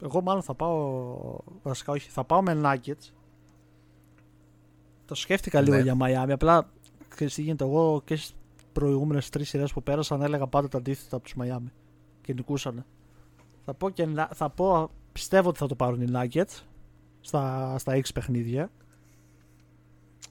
[0.03, 1.19] Εγώ μάλλον θα πάω.
[1.63, 3.13] Βασικά όχι, θα πάω με Nuggets.
[5.05, 5.83] Το σκέφτηκα λίγο Ναι.
[5.83, 6.31] για Miami.
[6.31, 6.71] Απλά
[7.09, 7.65] ξέρεις τι γίνεται.
[7.65, 8.35] Εγώ και στις
[8.73, 11.71] προηγούμενες τρεις σειρές που πέρασαν έλεγα πάντα τα αντίθετα από τους Miami.
[12.23, 12.85] Και νικούσανε.
[13.65, 16.61] Θα πω, και, να- θα πω πιστεύω ότι θα το πάρουν οι Nuggets
[17.21, 18.71] στα, στα 6 παιχνίδια.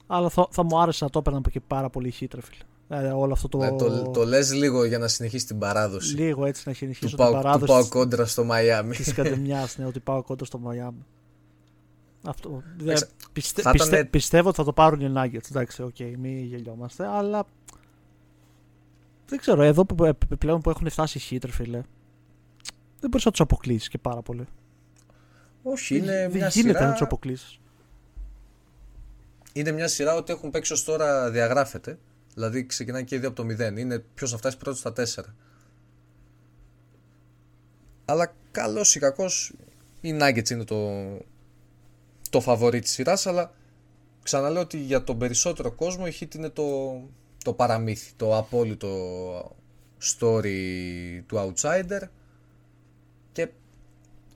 [0.06, 2.62] Αλλά θα, θα μου άρεσε να το έπαιρναν και πάρα πολύ οι Heat, ρε φίλε.
[2.88, 3.58] Ε, όλο αυτό το.
[3.58, 7.06] Ναι, το, το λες λίγο για να συνεχίσει την παράδοση Λίγο έτσι να του συνεχίσω
[7.08, 8.96] την πάω, του παράδοση πάω της- κόντρα στο Μαϊάμι.
[8.96, 11.02] της κατεμιάς, ναι, ότι πάω κόντρα στο Miami.
[12.26, 12.62] Αυτό.
[12.76, 15.50] Δεν- Εντάξει, πιστε- θα πιστε- ήτανε- πιστεύω ότι θα το πάρουν οι Nuggets.
[15.50, 17.46] Εντάξει, οκ, μην γελιόμαστε, αλλά.
[19.26, 21.80] Δεν ξέρω, εδώ που ε, πλέον που έχουν φτάσει οι Heat, ρε φίλε.
[23.04, 24.46] Δεν μπορείς να τους αποκλείσεις και πάρα πολύ.
[25.62, 27.60] Όχι, είναι δεν μια, γίνεται να τους σειρά, αποκλείσεις.
[29.52, 31.98] είναι μια σειρά ότι έχουν παίξει ως τώρα διαγράφεται.
[32.34, 33.78] Δηλαδή ξεκινάει και οι δύο από το 0.
[33.78, 35.22] Είναι ποιος θα φτάσει πρώτος στα 4.
[38.04, 39.52] Αλλά καλός ή κακός
[40.00, 40.78] οι Nuggets είναι το,
[42.30, 43.52] το φαβορί της σειράς αλλά
[44.22, 47.00] ξαναλέω ότι για τον περισσότερο κόσμο η Heat είναι το,
[47.44, 48.88] το παραμύθι, το απόλυτο
[50.02, 52.08] story του outsider
[53.34, 53.50] και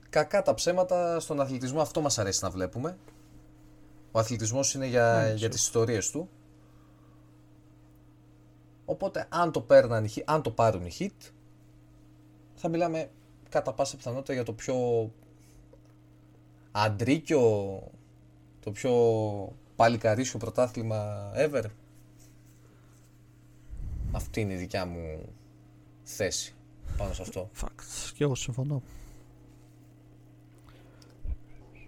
[0.09, 2.97] κακά τα ψέματα στον αθλητισμό αυτό μας αρέσει να βλέπουμε.
[4.11, 6.29] Ο αθλητισμός είναι για, Ναι, για τις ιστορίες του.
[8.85, 11.31] Οπότε αν το, παίρναν, αν το πάρουν οι hit
[12.55, 13.09] θα μιλάμε
[13.49, 15.09] κατά πάσα πιθανότητα για το πιο
[16.71, 17.41] αντρίκιο,
[18.59, 18.93] το πιο
[19.75, 21.63] παλικαρίσιο πρωτάθλημα ever.
[24.11, 25.29] Αυτή είναι η δικιά μου
[26.03, 26.53] θέση
[26.99, 27.49] πάνω σε αυτό.
[27.61, 28.11] Facts.
[28.15, 28.81] Και εγώ συμφωνώ.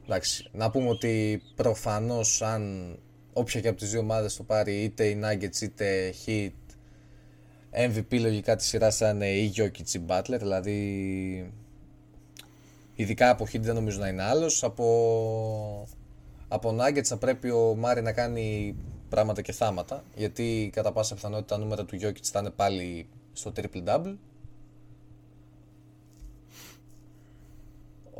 [0.04, 2.96] Εντάξει, να πούμε ότι προφανώς αν
[3.34, 6.52] όποια και από τις δύο ομάδες το πάρει είτε οι Nuggets είτε Heat
[7.72, 11.54] MVP λογικά της σειράς θα είναι ή Jokic ή Butler, δηλαδή
[12.96, 15.88] ειδικά από Heat δεν νομίζω να είναι άλλος, από,
[16.48, 18.76] από Nuggets θα πρέπει ο Μάρι να κάνει
[19.10, 23.52] πράγματα και θάματα, γιατί κατά πάσα πιθανότητα τα νούμερα του Jokic θα είναι πάλι στο
[23.56, 24.16] triple-double.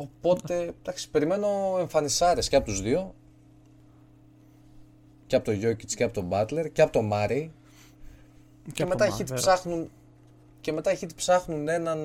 [0.02, 3.14] Οπότε, εντάξει, περιμένω εμφανισάρες και από τους δύο.
[5.28, 7.50] Και από τον Jokic και από τον Butler και από τον Murray.
[8.74, 9.90] Και, μετά οι Heat ψάχνουν,
[10.62, 12.00] και μετά οι Heat ψάχνουν έναν,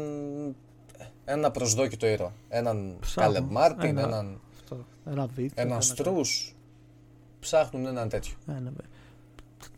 [1.25, 2.33] ένα προσδόκητο ήρωα.
[2.49, 6.53] Έναν Caleb Martin, ένα, έναν, αυτό, ένα, βίντεο, έναν Struz.
[7.41, 8.35] Ψάχνουν έναν τέτοιο.
[8.49, 8.73] Ένα,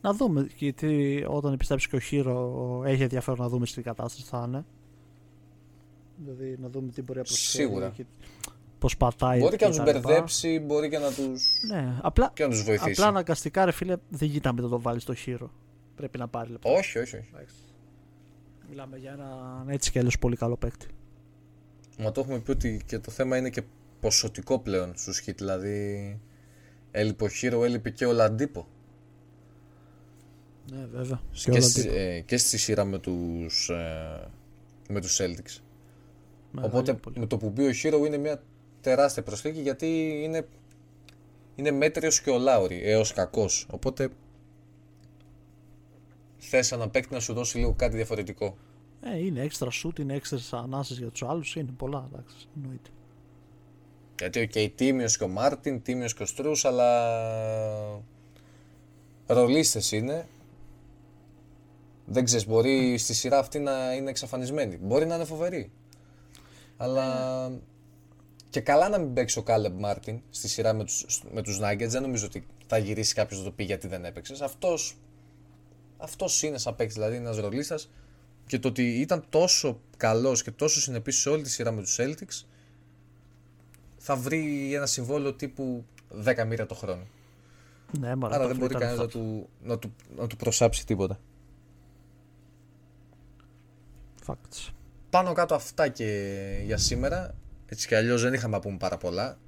[0.01, 4.45] να δούμε, γιατί όταν επιστρέψει και ο Χείρο έχει ενδιαφέρον να δούμε στην κατάσταση θα
[4.47, 4.65] είναι.
[6.25, 7.65] Δηλαδή να δούμε τι μπορεί να προσφέρει.
[7.65, 7.89] Σίγουρα.
[7.89, 8.05] Και
[8.79, 9.39] πώς πατάει.
[9.39, 11.33] Μπορεί και να τους μπερδέψει, μπορεί και να του
[11.69, 12.91] ναι, απλά, και να τους βοηθήσει.
[12.91, 15.51] Απλά αναγκαστικά, ρε φίλε, δεν γίνεται να το βάλεις στο Χείρο.
[15.97, 16.73] Πρέπει να πάρει λεπτό.
[16.73, 17.57] Όχι, όχι, όχι.
[18.69, 20.87] Μιλάμε για έναν έτσι κι αλλιώς πολύ καλό παίκτη.
[21.99, 23.63] Μα το έχουμε πει ότι και το θέμα είναι και
[24.01, 25.35] ποσοτικό πλέον στου Hit.
[25.37, 26.21] Δηλαδή,
[26.91, 28.67] έλειπε ο Χείρο, έλειπε και ο Λαντίπο.
[30.73, 31.21] Ναι, βέβαια.
[31.33, 34.29] Και, και, στη, ε, και στη σειρά με τους, ε,
[34.89, 35.63] με τους Celtics.
[36.59, 37.19] Μεγάλη Οπότε πολύ.
[37.19, 38.43] με το που μπει ο Hero είναι μια
[38.81, 40.49] τεράστια προσθήκη γιατί είναι,
[41.55, 43.67] είναι μέτριος και ο Λάουρι έως κακός.
[43.71, 44.09] Οπότε
[46.39, 48.57] θες ένα παίκτη να σου δώσει λίγο κάτι διαφορετικό.
[49.01, 52.91] Ε, είναι έξτρα σουτ, είναι έξτρα ανάσες για τους άλλους, είναι πολλά, εντάξει, εννοείται.
[54.19, 58.03] Γιατί OK, okay, τίμιος και ο Μάρτιν, τίμιος και ο Στρούς, αλλά
[59.27, 60.27] ρολίστες είναι.
[62.07, 64.77] Δεν ξέρεις, μπορεί στη σειρά αυτή να είναι εξαφανισμένοι.
[64.77, 65.71] Μπορεί να είναι φοβεροί.
[66.79, 67.51] Αλλά
[68.51, 71.89] και καλά να μην παίξει ο Κάλεμ Μάρτιν στη σειρά με τους, με τους Nuggets.
[71.89, 74.41] Δεν νομίζω ότι θα γυρίσει κάποιος να το πει γιατί δεν έπαιξες.
[74.41, 74.97] Αυτός,
[75.97, 77.91] αυτός είναι σαν παίκτης, δηλαδή ένας ρολίστας.
[78.47, 81.99] Και το ότι ήταν τόσο καλός και τόσο συνεπής σε όλη τη σειρά με τους
[82.01, 82.47] Celtics
[83.99, 85.85] θα βρει ένα συμβόλαιο τύπου
[86.25, 87.07] 10 μοίρα το χρόνο.
[87.99, 91.21] Ναι, μα Άρα δεν μπορεί κανένας να του, να, του, να του προσάψει τίποτα.
[94.27, 94.73] Facts.
[95.11, 97.35] Πάνω κάτω αυτά και για σήμερα.
[97.67, 99.39] Έτσι κι αλλιώς δεν είχαμε να πούμε πάρα πολλά.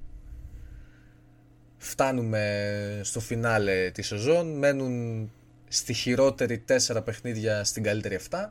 [1.77, 4.57] Φτάνουμε στο φινάλε της σεζόν.
[4.57, 5.31] Μένουν
[5.67, 8.49] στη χειρότερη τέσσερα παιχνίδια στην καλύτερη 7.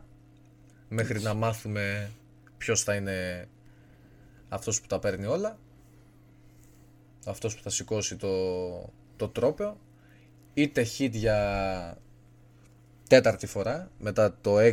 [0.88, 2.10] Μέχρι να μάθουμε
[2.58, 3.48] ποιος θα είναι
[4.48, 5.58] αυτός που τα παίρνει όλα.
[7.26, 8.28] Αυτός που θα σηκώσει το,
[9.16, 9.80] το τρόπαιο.
[10.54, 11.98] Είτε hit για
[13.10, 14.72] τέταρτη φορά μετά το 6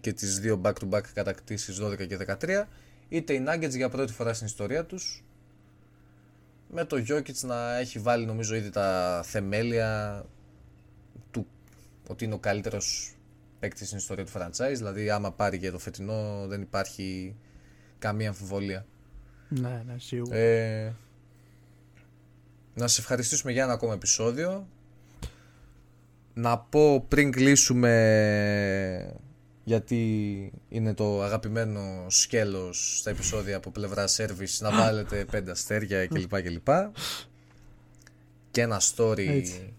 [0.00, 2.64] και τις δύο back-to-back κατακτήσεις 12 και 13
[3.08, 5.24] είτε οι Nuggets για πρώτη φορά στην ιστορία τους
[6.70, 10.24] με το Jokic να έχει βάλει νομίζω ήδη τα θεμέλια
[11.30, 11.46] του
[12.08, 13.16] ότι είναι ο καλύτερος
[13.58, 14.74] παίκτης στην ιστορία του franchise.
[14.74, 17.36] Δηλαδή άμα πάρει και το φετινό δεν υπάρχει
[17.98, 18.86] καμία αμφιβολία.
[19.48, 20.36] Ναι, ναι, σίγουρα.
[20.36, 20.94] Ε,
[22.74, 24.66] να σε ευχαριστήσουμε για ένα ακόμα επεισόδιο
[26.38, 29.14] να πω πριν κλείσουμε
[29.64, 36.42] γιατί είναι το αγαπημένο σκέλος στα επεισόδια από πλευρά service να βάλετε πέντε αστέρια κλπ.
[36.42, 36.68] κλπ.
[38.50, 39.72] Και ένα story Έτσι.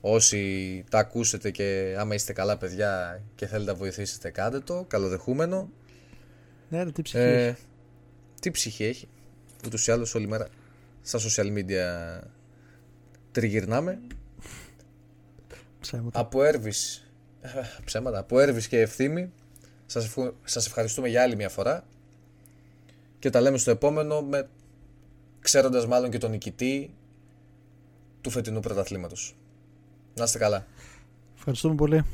[0.00, 5.70] όσοι τα ακούσετε και άμα είστε καλά παιδιά και θέλετε να βοηθήσετε κάντε το, καλοδεχούμενο.
[6.68, 7.62] Ναι, τι ψυχή ε, έχει.
[8.40, 9.08] Τι ψυχή έχει.
[9.66, 10.48] Ούτως ή άλλως όλη μέρα
[11.02, 12.20] στα social media
[13.32, 13.98] τριγυρνάμε.
[15.84, 16.20] Ψέματα.
[16.20, 17.10] Από Έρβης,
[17.84, 19.32] ψέματα, από Έρβης και Ευθύμη
[19.86, 20.34] σας, ευχου...
[20.44, 21.84] σας ευχαριστούμε για άλλη μια φορά
[23.18, 24.48] και τα λέμε στο επόμενο με...
[25.40, 26.94] ξέροντας μάλλον και τον νικητή
[28.20, 29.36] του φετινού πρωταθλήματος.
[30.14, 30.66] Να είστε καλά.
[31.36, 32.04] Ευχαριστούμε πολύ.